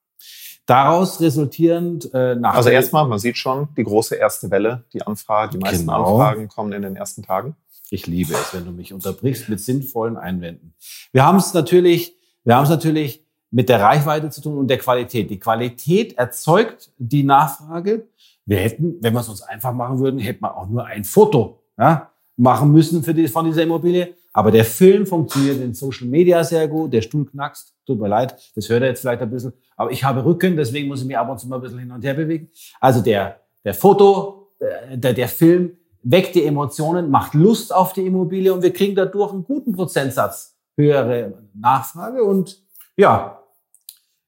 Daraus 0.67 1.21
resultierend 1.21 2.13
äh, 2.15 2.37
nach 2.37 2.55
Also 2.55 2.71
erstmal, 2.71 3.07
man 3.09 3.19
sieht 3.19 3.37
schon 3.37 3.69
die 3.77 3.83
große 3.83 4.15
erste 4.15 4.51
Welle, 4.53 4.85
die 4.93 5.03
Anfrage, 5.03 5.53
die 5.53 5.59
meisten 5.59 5.87
Genau. 5.87 6.21
Anfragen 6.21 6.49
kommen 6.49 6.73
in 6.73 6.83
den 6.83 6.95
ersten 6.95 7.23
Tagen. 7.23 7.57
Ich 7.91 8.07
liebe 8.07 8.35
es, 8.35 8.55
wenn 8.55 8.65
du 8.65 8.71
mich 8.71 8.93
unterbrichst 8.93 9.49
mit 9.49 9.61
sinnvollen 9.61 10.17
Einwänden. 10.17 10.75
Wir 11.11 11.25
haben 11.25 11.39
es 11.39 11.55
natürlich, 11.55 12.15
wir 12.45 12.55
haben 12.55 12.65
es 12.65 12.71
natürlich 12.71 13.25
mit 13.51 13.69
der 13.69 13.81
Reichweite 13.81 14.31
zu 14.31 14.41
tun 14.41 14.59
und 14.59 14.69
der 14.69 14.79
Qualität. 14.79 15.31
Die 15.31 15.39
Qualität 15.39 16.17
erzeugt 16.17 16.91
die 16.99 17.23
Nachfrage. 17.23 18.07
Wir 18.47 18.59
hätten, 18.59 18.97
wenn 19.01 19.13
wir 19.13 19.21
es 19.21 19.29
uns 19.29 19.43
einfach 19.43 19.73
machen 19.73 19.99
würden, 19.99 20.21
hätten 20.21 20.43
wir 20.43 20.57
auch 20.57 20.69
nur 20.69 20.85
ein 20.85 21.05
Foto 21.05 21.63
ja, 21.79 22.11
machen 22.37 22.73
müssen 22.73 23.03
für 23.03 23.15
die, 23.15 23.29
von 23.29 23.45
dieser 23.45 23.63
Immobilie. 23.63 24.15
Aber 24.33 24.51
der 24.51 24.65
Film 24.65 25.07
funktioniert 25.07 25.61
in 25.61 25.75
Social 25.75 26.07
Media 26.07 26.45
sehr 26.45 26.69
gut. 26.69 26.93
Der 26.93 27.03
Stuhl 27.03 27.27
knackst. 27.27 27.75
Tut 27.87 28.01
mir 28.01 28.09
leid, 28.09 28.37
das 28.55 28.69
hört 28.69 28.83
ihr 28.83 28.89
jetzt 28.89 29.01
vielleicht 29.01 29.23
ein 29.23 29.31
bisschen. 29.31 29.53
Aber 29.77 29.91
ich 29.91 30.05
habe 30.05 30.25
Rücken, 30.25 30.57
deswegen 30.57 30.87
muss 30.89 31.01
ich 31.01 31.07
mich 31.07 31.19
ab 31.19 31.29
und 31.29 31.41
zu 31.41 31.49
mal 31.49 31.57
ein 31.57 31.63
bisschen 31.63 31.81
hin 31.81 31.91
und 31.91 32.05
her 32.05 32.15
bewegen. 32.15 32.49
Also 32.81 33.01
der, 33.01 33.41
der 33.65 33.75
Foto, 33.75 34.53
der, 34.95 35.13
der 35.13 35.29
Film 35.29 35.77
weckt 36.03 36.35
die 36.35 36.45
Emotionen, 36.45 37.11
macht 37.11 37.35
Lust 37.35 37.75
auf 37.75 37.93
die 37.93 38.07
Immobilie 38.07 38.53
und 38.53 38.63
wir 38.63 38.73
kriegen 38.73 38.95
dadurch 38.95 39.33
einen 39.33 39.45
guten 39.45 39.73
Prozentsatz 39.73 40.57
höhere 40.77 41.35
Nachfrage. 41.55 42.23
Und 42.23 42.63
ja, 42.97 43.40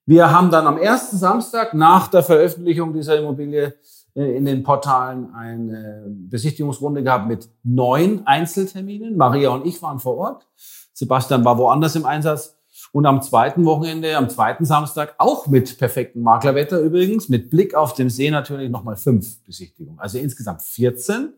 wir 0.07 0.31
haben 0.31 0.51
dann 0.51 0.67
am 0.67 0.79
ersten 0.79 1.17
Samstag 1.17 1.75
nach 1.75 2.09
der 2.09 2.23
Veröffentlichung 2.23 2.93
dieser 2.93 3.19
Immobilie 3.19 3.75
äh, 4.15 4.37
in 4.37 4.45
den 4.45 4.63
Portalen 4.63 5.33
eine 5.35 6.05
Besichtigungsrunde 6.07 7.03
gehabt 7.03 7.29
mit 7.29 7.49
neun 7.63 8.27
Einzelterminen. 8.27 9.17
Maria 9.17 9.51
und 9.51 9.67
ich 9.67 9.81
waren 9.83 10.01
vor 10.01 10.17
Ort. 10.17 10.49
Sebastian 10.93 11.45
war 11.45 11.59
woanders 11.59 11.97
im 11.97 12.07
Einsatz. 12.07 12.57
Und 12.91 13.07
am 13.07 13.23
zweiten 13.23 13.65
Wochenende, 13.65 14.17
am 14.17 14.29
zweiten 14.29 14.65
Samstag, 14.65 15.15
auch 15.19 15.47
mit 15.47 15.79
perfektem 15.79 16.23
Maklerwetter 16.23 16.81
übrigens, 16.81 17.29
mit 17.29 17.49
Blick 17.49 17.75
auf 17.75 17.95
den 17.95 18.11
See 18.11 18.31
natürlich 18.31 18.71
nochmal 18.71 18.97
fünf 18.97 19.43
Besichtigungen. 19.45 20.01
Also 20.01 20.19
insgesamt 20.19 20.63
14. 20.63 21.33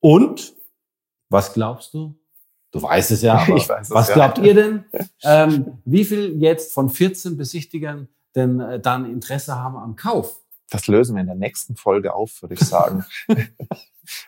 Und, 0.00 0.54
was 1.28 1.54
glaubst 1.54 1.94
du? 1.94 2.14
Du 2.72 2.82
weißt 2.82 3.10
es 3.12 3.22
ja, 3.22 3.34
aber 3.38 3.56
Ich 3.56 3.68
weiß 3.68 3.88
es, 3.88 3.94
was 3.94 4.08
ja. 4.08 4.14
glaubt 4.14 4.38
ihr 4.38 4.54
denn? 4.54 4.84
Ähm, 5.24 5.78
wie 5.84 6.04
viel 6.04 6.42
jetzt 6.42 6.74
von 6.74 6.90
14 6.90 7.36
Besichtigern 7.36 8.08
denn 8.34 8.58
äh, 8.58 8.80
dann 8.80 9.08
Interesse 9.08 9.54
haben 9.54 9.76
am 9.76 9.94
Kauf? 9.94 10.40
Das 10.68 10.88
lösen 10.88 11.14
wir 11.14 11.20
in 11.20 11.28
der 11.28 11.36
nächsten 11.36 11.76
Folge 11.76 12.12
auf, 12.12 12.42
würde 12.42 12.54
ich 12.54 12.60
sagen. 12.60 13.04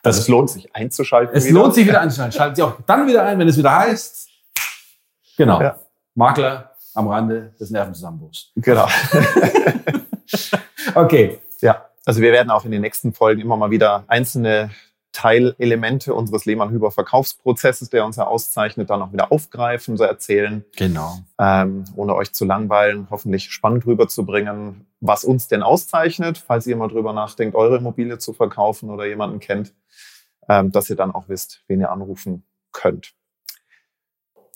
also 0.05 0.21
es 0.21 0.29
lohnt 0.29 0.51
sich 0.51 0.73
einzuschalten. 0.73 1.37
Es 1.37 1.47
wieder. 1.47 1.55
lohnt 1.55 1.75
sich 1.75 1.85
wieder 1.85 2.01
einzuschalten. 2.01 2.37
Schaltet 2.37 2.57
sie 2.57 2.63
auch 2.63 2.77
dann 2.87 3.09
wieder 3.09 3.25
ein, 3.25 3.41
wenn 3.41 3.49
es 3.49 3.57
wieder 3.57 3.77
heißt. 3.77 4.29
Genau. 5.37 5.61
Ja. 5.61 5.81
Makler 6.15 6.77
am 6.95 7.09
Rande 7.09 7.53
des 7.59 7.71
Nervenzusammenbruchs. 7.71 8.53
Genau. 8.55 8.87
Okay. 10.95 11.41
Ja, 11.61 11.87
also 12.05 12.21
wir 12.21 12.33
werden 12.33 12.51
auch 12.51 12.65
in 12.65 12.71
den 12.71 12.83
nächsten 12.83 13.13
Folgen 13.13 13.41
immer 13.41 13.57
mal 13.57 13.71
wieder 13.71 14.05
einzelne 14.07 14.71
Teilelemente 15.15 16.13
unseres 16.13 16.45
Lehmann-Hüber 16.45 16.91
Verkaufsprozesses, 16.91 17.89
der 17.89 18.05
uns 18.05 18.17
ja 18.17 18.27
auszeichnet, 18.27 18.91
dann 18.91 19.01
auch 19.01 19.13
wieder 19.13 19.31
aufgreifen, 19.31 19.97
so 19.97 20.03
erzählen, 20.05 20.65
Genau. 20.77 21.19
ähm, 21.39 21.85
ohne 21.95 22.15
euch 22.17 22.33
zu 22.35 22.45
langweilen, 22.45 23.07
hoffentlich 23.11 23.51
spannend 23.53 23.87
rüberzubringen, 23.87 24.87
was 25.01 25.25
uns 25.25 25.47
denn 25.47 25.63
auszeichnet, 25.63 26.37
falls 26.37 26.67
ihr 26.67 26.77
mal 26.77 26.89
drüber 26.89 27.13
nachdenkt, 27.13 27.55
eure 27.55 27.77
Immobilie 27.77 28.19
zu 28.19 28.33
verkaufen 28.33 28.91
oder 28.91 29.07
jemanden 29.07 29.39
kennt, 29.39 29.73
ähm, 30.49 30.73
dass 30.73 30.91
ihr 30.91 30.97
dann 30.97 31.13
auch 31.15 31.29
wisst, 31.29 31.63
wen 31.69 31.81
ihr 31.81 31.93
anrufen 31.93 32.45
könnt. 32.73 33.15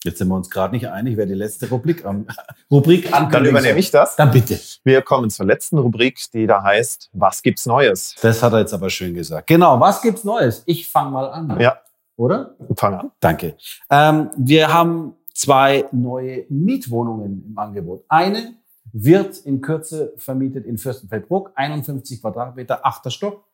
Jetzt 0.04 0.18
sind 0.18 0.28
wir 0.28 0.36
uns 0.36 0.48
gerade 0.48 0.74
nicht 0.74 0.88
einig, 0.88 1.16
wer 1.16 1.26
die 1.26 1.34
letzte 1.34 1.68
Rubrik, 1.68 2.04
am 2.04 2.26
Rubrik 2.70 3.10
Dann 3.10 3.24
ankündigen 3.24 3.56
übernehme 3.56 3.78
ich 3.78 3.90
das. 3.90 4.16
Dann 4.16 4.30
bitte. 4.30 4.58
Wir 4.84 5.02
kommen 5.02 5.28
zur 5.30 5.46
letzten 5.46 5.78
Rubrik, 5.78 6.18
die 6.32 6.46
da 6.46 6.62
heißt, 6.62 7.10
was 7.12 7.42
gibt's 7.42 7.66
Neues? 7.66 8.14
Das 8.20 8.42
hat 8.42 8.52
er 8.52 8.60
jetzt 8.60 8.72
aber 8.72 8.90
schön 8.90 9.14
gesagt. 9.14 9.48
Genau. 9.48 9.80
Was 9.80 10.00
gibt's 10.00 10.24
Neues? 10.24 10.62
Ich 10.66 10.88
fange 10.88 11.10
mal 11.10 11.28
an. 11.30 11.58
Ja, 11.60 11.80
Oder? 12.16 12.54
fang 12.76 12.94
an. 12.94 13.10
Danke. 13.20 13.56
Ähm, 13.90 14.30
wir 14.36 14.72
haben 14.72 15.14
zwei 15.34 15.86
neue 15.92 16.46
Mietwohnungen 16.48 17.44
im 17.46 17.58
Angebot. 17.58 18.04
Eine 18.08 18.54
wird 18.92 19.38
in 19.38 19.60
Kürze 19.60 20.12
vermietet 20.16 20.66
in 20.66 20.78
Fürstenfeldbruck, 20.78 21.52
51 21.54 22.20
Quadratmeter, 22.20 22.86
achter 22.86 23.10
Stock. 23.10 23.44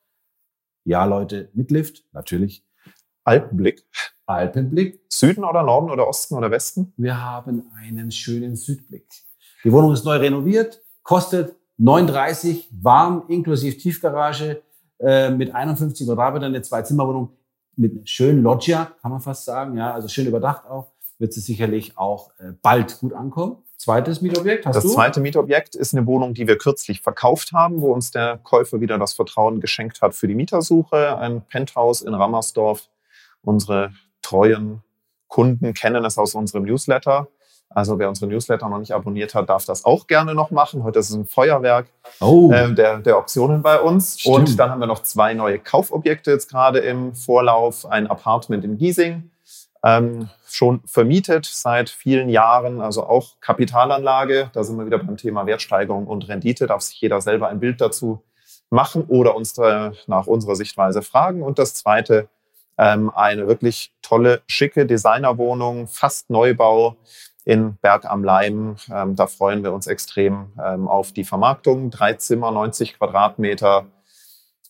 Ja, 0.85 1.04
Leute, 1.04 1.48
mit 1.54 1.70
Lift, 1.70 2.04
natürlich. 2.12 2.64
Alpenblick. 3.24 3.85
Alpenblick. 4.26 5.00
Süden 5.08 5.44
oder 5.44 5.62
Norden 5.62 5.90
oder 5.90 6.08
Osten 6.08 6.34
oder 6.34 6.50
Westen? 6.50 6.92
Wir 6.96 7.20
haben 7.20 7.70
einen 7.78 8.10
schönen 8.10 8.56
Südblick. 8.56 9.06
Die 9.64 9.72
Wohnung 9.72 9.92
ist 9.92 10.04
neu 10.04 10.16
renoviert, 10.16 10.82
kostet 11.02 11.56
39, 11.78 12.68
warm, 12.82 13.24
inklusive 13.28 13.76
Tiefgarage, 13.76 14.62
äh, 15.00 15.30
mit 15.30 15.54
51 15.54 16.06
Quadratmetern, 16.06 16.54
eine 16.54 16.62
Zwei-Zimmer-Wohnung 16.62 17.30
mit 17.76 18.08
schönen 18.08 18.42
Loggia, 18.42 18.92
kann 19.02 19.10
man 19.10 19.20
fast 19.20 19.44
sagen, 19.44 19.76
ja, 19.76 19.92
also 19.92 20.08
schön 20.08 20.26
überdacht 20.26 20.66
auch, 20.66 20.92
wird 21.18 21.32
sie 21.32 21.40
sicherlich 21.40 21.98
auch 21.98 22.30
äh, 22.38 22.52
bald 22.62 22.98
gut 23.00 23.12
ankommen. 23.12 23.56
Zweites 23.76 24.22
Mietobjekt 24.22 24.66
hast 24.66 24.76
das 24.76 24.84
du? 24.84 24.88
Das 24.88 24.94
zweite 24.94 25.20
Mietobjekt 25.20 25.74
ist 25.74 25.94
eine 25.94 26.06
Wohnung, 26.06 26.32
die 26.32 26.46
wir 26.46 26.56
kürzlich 26.56 27.00
verkauft 27.00 27.52
haben, 27.52 27.80
wo 27.80 27.92
uns 27.92 28.12
der 28.12 28.38
Käufer 28.38 28.80
wieder 28.80 28.98
das 28.98 29.14
Vertrauen 29.14 29.60
geschenkt 29.60 30.00
hat 30.00 30.14
für 30.14 30.28
die 30.28 30.34
Mietersuche. 30.34 31.18
Ein 31.18 31.42
Penthouse 31.42 32.02
in 32.02 32.14
Rammersdorf. 32.14 32.88
Unsere 33.42 33.92
treuen 34.24 34.82
Kunden 35.28 35.74
kennen 35.74 36.04
es 36.04 36.18
aus 36.18 36.34
unserem 36.34 36.64
Newsletter. 36.64 37.28
Also 37.70 37.98
wer 37.98 38.08
unsere 38.08 38.30
Newsletter 38.30 38.68
noch 38.68 38.78
nicht 38.78 38.92
abonniert 38.92 39.34
hat, 39.34 39.48
darf 39.48 39.64
das 39.64 39.84
auch 39.84 40.06
gerne 40.06 40.34
noch 40.34 40.52
machen. 40.52 40.84
Heute 40.84 41.00
ist 41.00 41.10
es 41.10 41.16
ein 41.16 41.26
Feuerwerk 41.26 41.87
oh. 42.20 42.52
äh, 42.52 42.72
der, 42.72 42.98
der 42.98 43.18
Optionen 43.18 43.62
bei 43.62 43.80
uns. 43.80 44.20
Stimmt. 44.20 44.37
Und 44.37 44.58
dann 44.60 44.70
haben 44.70 44.78
wir 44.78 44.87
noch 44.87 45.02
zwei 45.02 45.34
neue 45.34 45.58
Kaufobjekte 45.58 46.30
jetzt 46.30 46.50
gerade 46.50 46.78
im 46.78 47.14
Vorlauf. 47.14 47.84
Ein 47.87 48.06
Apartment 48.06 48.64
in 48.64 48.78
Giesing, 48.78 49.30
ähm, 49.84 50.28
schon 50.48 50.82
vermietet 50.87 51.46
seit 51.46 51.90
vielen 51.90 52.28
Jahren, 52.28 52.80
also 52.80 53.04
auch 53.04 53.40
Kapitalanlage. 53.40 54.50
Da 54.52 54.62
sind 54.62 54.78
wir 54.78 54.87
wieder 54.87 54.98
beim 54.98 55.16
Thema 55.16 55.46
Wertsteigerung 55.46 56.06
und 56.06 56.28
Rendite. 56.28 56.68
Darf 56.68 56.82
sich 56.82 57.00
jeder 57.00 57.20
selber 57.20 57.48
ein 57.48 57.58
Bild 57.58 57.80
dazu 57.80 58.22
machen 58.70 59.04
oder 59.08 59.34
uns 59.34 59.56
nach 60.06 60.26
unserer 60.26 60.54
Sichtweise 60.54 61.02
fragen. 61.02 61.42
Und 61.42 61.58
das 61.58 61.74
zweite, 61.74 62.28
ähm, 62.78 63.10
eine 63.14 63.46
wirklich 63.46 63.92
tolle, 64.02 64.42
schicke 64.46 64.87
Designerwohnung, 64.87 65.87
fast 65.87 66.30
Neubau 66.30 66.96
in 67.44 67.76
Berg 67.76 68.06
am 68.06 68.24
Leim. 68.24 68.76
Ähm, 68.90 69.16
da 69.16 69.26
freuen 69.26 69.62
wir 69.62 69.72
uns 69.72 69.87
extrem 69.87 70.52
ähm, 70.62 70.88
auf 70.88 71.12
die 71.12 71.24
Vermarktung. 71.24 71.90
Drei 71.90 72.14
Zimmer, 72.14 72.50
90 72.50 72.98
Quadratmeter. 72.98 73.87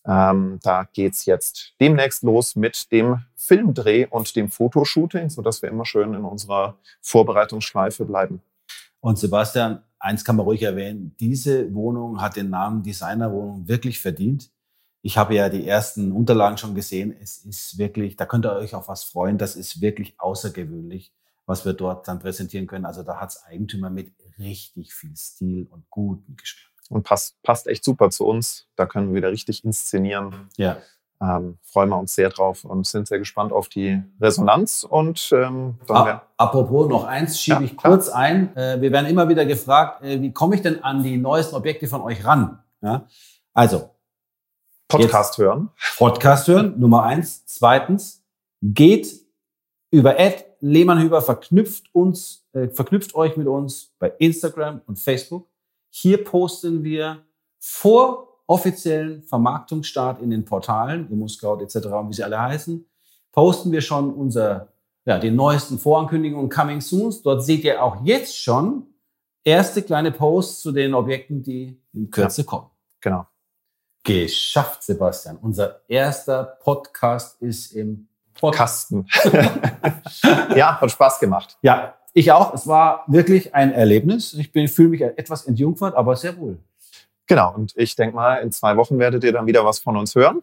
Ähm, 0.07 0.59
da 0.63 0.87
geht's 0.93 1.25
jetzt 1.25 1.75
demnächst 1.81 2.23
los 2.25 2.57
mit 2.57 2.93
dem 2.93 3.25
Filmdreh 3.37 4.07
und 4.11 4.37
dem 4.37 4.51
Fotoshooting, 4.51 5.31
sodass 5.31 5.63
wir 5.63 5.71
immer 5.71 5.87
schön 5.87 6.13
in 6.13 6.25
unserer 6.25 6.77
Vorbereitungsschleife 7.01 8.05
bleiben. 8.05 8.43
Und 9.01 9.19
Sebastian, 9.19 9.83
eins 9.99 10.25
kann 10.25 10.37
man 10.37 10.45
ruhig 10.45 10.63
erwähnen, 10.63 11.15
diese 11.21 11.73
Wohnung 11.75 12.21
hat 12.21 12.37
den 12.37 12.51
Namen 12.51 12.83
Designerwohnung 12.83 13.67
wirklich 13.67 14.01
verdient. 14.01 14.51
Ich 15.05 15.19
habe 15.19 15.35
ja 15.35 15.49
die 15.49 15.69
ersten 15.69 16.13
Unterlagen 16.13 16.57
schon 16.57 16.75
gesehen. 16.75 17.15
Es 17.21 17.39
ist 17.39 17.79
wirklich, 17.79 18.17
da 18.17 18.27
könnt 18.27 18.47
ihr 18.47 18.53
euch 18.55 18.75
auf 18.75 18.89
was 18.89 19.05
freuen. 19.05 19.39
Das 19.39 19.55
ist 19.55 19.81
wirklich 19.81 20.15
außergewöhnlich 20.19 21.13
was 21.47 21.65
wir 21.65 21.73
dort 21.73 22.09
dann 22.09 22.19
präsentieren 22.19 22.67
können. 22.67 22.85
Also 22.85 23.03
da 23.03 23.21
hat 23.21 23.31
es 23.31 23.45
Eigentümer 23.45 23.91
mit 23.91 24.13
richtig 24.39 24.95
viel 24.95 25.15
Stil 25.17 25.67
und 25.71 25.89
guten 25.91 26.37
Geschmack. 26.37 26.73
Und 26.91 27.03
passt, 27.03 27.41
passt 27.43 27.67
echt 27.67 27.85
super 27.85 28.11
zu 28.11 28.27
uns. 28.27 28.67
Da 28.77 28.87
können 28.87 29.09
wir 29.09 29.17
wieder 29.17 29.31
richtig 29.31 29.65
inszenieren. 29.65 30.49
Ja. 30.57 30.79
Ähm, 31.21 31.59
freuen 31.63 31.89
wir 31.89 31.99
uns 31.99 32.15
sehr 32.15 32.29
drauf 32.29 32.65
und 32.65 32.87
sind 32.87 33.09
sehr 33.09 33.19
gespannt 33.19 33.53
auf 33.53 33.69
die 33.69 34.03
Resonanz. 34.21 34.85
Und 34.85 35.31
ähm, 35.33 35.79
A 35.89 36.23
apropos 36.37 36.89
noch 36.89 37.05
eins 37.05 37.41
schiebe 37.41 37.61
ja, 37.61 37.65
ich 37.65 37.77
kurz 37.77 38.09
klar. 38.09 38.19
ein. 38.19 38.55
Äh, 38.57 38.81
wir 38.83 38.93
werden 38.93 39.07
immer 39.07 39.29
wieder 39.29 39.47
gefragt, 39.47 40.03
äh, 40.03 40.21
wie 40.21 40.33
komme 40.33 40.57
ich 40.57 40.63
denn 40.63 40.83
an 40.85 41.03
die 41.03 41.17
neuesten 41.17 41.55
Objekte 41.55 41.87
von 41.87 42.03
euch 42.03 42.25
ran? 42.27 42.59
Ja? 42.83 43.07
Also 43.55 43.91
Podcast 45.03 45.39
hören. 45.39 45.71
Podcast 45.97 46.49
hören, 46.49 46.79
Nummer 46.79 47.03
eins. 47.03 47.45
Zweitens, 47.47 48.25
geht 48.63 49.25
über 49.91 50.19
Ad 50.19 50.45
Lehmann 50.61 51.09
verknüpft 51.23 51.95
uns, 51.95 52.47
äh, 52.53 52.69
verknüpft 52.69 53.15
euch 53.15 53.37
mit 53.37 53.47
uns 53.47 53.95
bei 53.99 54.13
Instagram 54.19 54.81
und 54.87 54.99
Facebook. 54.99 55.49
Hier 55.91 56.25
posten 56.25 56.83
wir 56.83 57.19
vor 57.61 58.41
offiziellen 58.47 59.23
Vermarktungsstart 59.23 60.21
in 60.21 60.31
den 60.31 60.45
Portalen, 60.45 61.11
ImmoScout 61.11 61.61
etc., 61.63 61.77
wie 62.09 62.13
sie 62.13 62.25
alle 62.25 62.41
heißen, 62.41 62.85
posten 63.33 63.73
wir 63.73 63.81
schon 63.81 64.13
unser, 64.13 64.73
ja, 65.05 65.19
die 65.19 65.31
neuesten 65.31 65.79
Vorankündigungen 65.79 66.51
Coming 66.51 66.81
Soons. 66.81 67.23
Dort 67.23 67.45
seht 67.45 67.65
ihr 67.65 67.83
auch 67.83 68.05
jetzt 68.05 68.37
schon 68.37 68.87
erste 69.45 69.83
kleine 69.83 70.11
Posts 70.11 70.63
zu 70.63 70.73
den 70.73 70.95
Objekten, 70.95 71.43
die 71.43 71.81
in 71.93 72.11
Kürze 72.11 72.43
ja, 72.43 72.47
kommen. 72.47 72.71
Genau. 73.01 73.27
Geschafft, 74.05 74.83
Sebastian. 74.83 75.39
Unser 75.41 75.81
erster 75.89 76.59
Podcast 76.63 77.41
ist 77.41 77.73
im 77.73 78.07
Kasten. 78.53 79.07
ja, 80.55 80.79
hat 80.79 80.91
Spaß 80.91 81.19
gemacht. 81.21 81.57
Ja, 81.63 81.95
ich 82.13 82.31
auch. 82.31 82.53
Es 82.53 82.67
war 82.67 83.05
wirklich 83.07 83.55
ein 83.55 83.73
Erlebnis. 83.73 84.35
Ich 84.35 84.51
fühle 84.71 84.91
mich 84.91 85.01
etwas 85.01 85.47
entjungfert, 85.47 85.95
aber 85.95 86.17
sehr 86.17 86.37
wohl. 86.37 86.59
Genau, 87.27 87.55
und 87.55 87.73
ich 87.77 87.97
denke 87.97 88.15
mal, 88.15 88.35
in 88.37 88.53
zwei 88.53 88.77
Wochen 88.77 88.99
werdet 88.99 89.25
ihr 89.25 89.33
dann 89.33 89.47
wieder 89.47 89.65
was 89.65 89.79
von 89.79 89.97
uns 89.97 90.15
hören. 90.15 90.43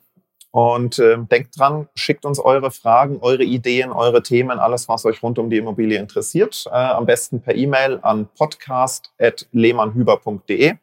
Und 0.49 0.97
äh, 0.97 1.19
denkt 1.19 1.59
dran, 1.59 1.87
schickt 1.93 2.25
uns 2.25 2.39
eure 2.39 2.71
Fragen, 2.71 3.19
eure 3.21 3.43
Ideen, 3.43 3.91
eure 3.91 4.23
Themen, 4.23 4.57
alles, 4.59 4.89
was 4.89 5.05
euch 5.05 5.21
rund 5.21 5.37
um 5.37 5.51
die 5.51 5.57
Immobilie 5.57 5.99
interessiert. 5.99 6.65
Äh, 6.65 6.71
am 6.71 7.05
besten 7.05 7.41
per 7.41 7.53
E-Mail 7.55 7.99
an 8.01 8.27
podcast.lehmannhüber.de. 8.35 10.73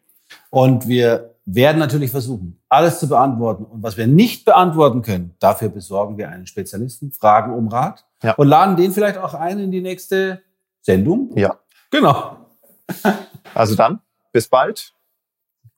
Und 0.51 0.89
wir 0.89 1.35
werden 1.55 1.79
natürlich 1.79 2.11
versuchen, 2.11 2.61
alles 2.69 3.01
zu 3.01 3.09
beantworten. 3.09 3.65
Und 3.65 3.83
was 3.83 3.97
wir 3.97 4.07
nicht 4.07 4.45
beantworten 4.45 5.03
können, 5.03 5.35
dafür 5.39 5.71
besorgen 5.71 6.19
wir 6.19 6.29
einen 6.29 6.47
Spezialisten, 6.47 7.11
fragen 7.11 7.55
um 7.55 7.69
Rat 7.69 8.05
ja. 8.23 8.35
und 8.35 8.49
laden 8.49 8.77
den 8.77 8.93
vielleicht 8.93 9.19
auch 9.19 9.35
ein 9.35 9.59
in 9.59 9.71
die 9.71 9.81
nächste 9.81 10.43
Sendung. 10.83 11.37
Ja. 11.37 11.59
Genau. 11.91 12.37
Also 13.55 13.75
dann, 13.75 14.01
bis 14.33 14.49
bald 14.49 14.93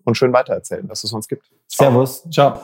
und 0.05 0.17
schön 0.17 0.33
weitererzählen, 0.33 0.87
dass 0.89 1.05
es 1.05 1.13
uns 1.13 1.29
gibt. 1.29 1.47
Ciao. 1.69 1.91
Servus. 1.91 2.25
Ciao. 2.31 2.61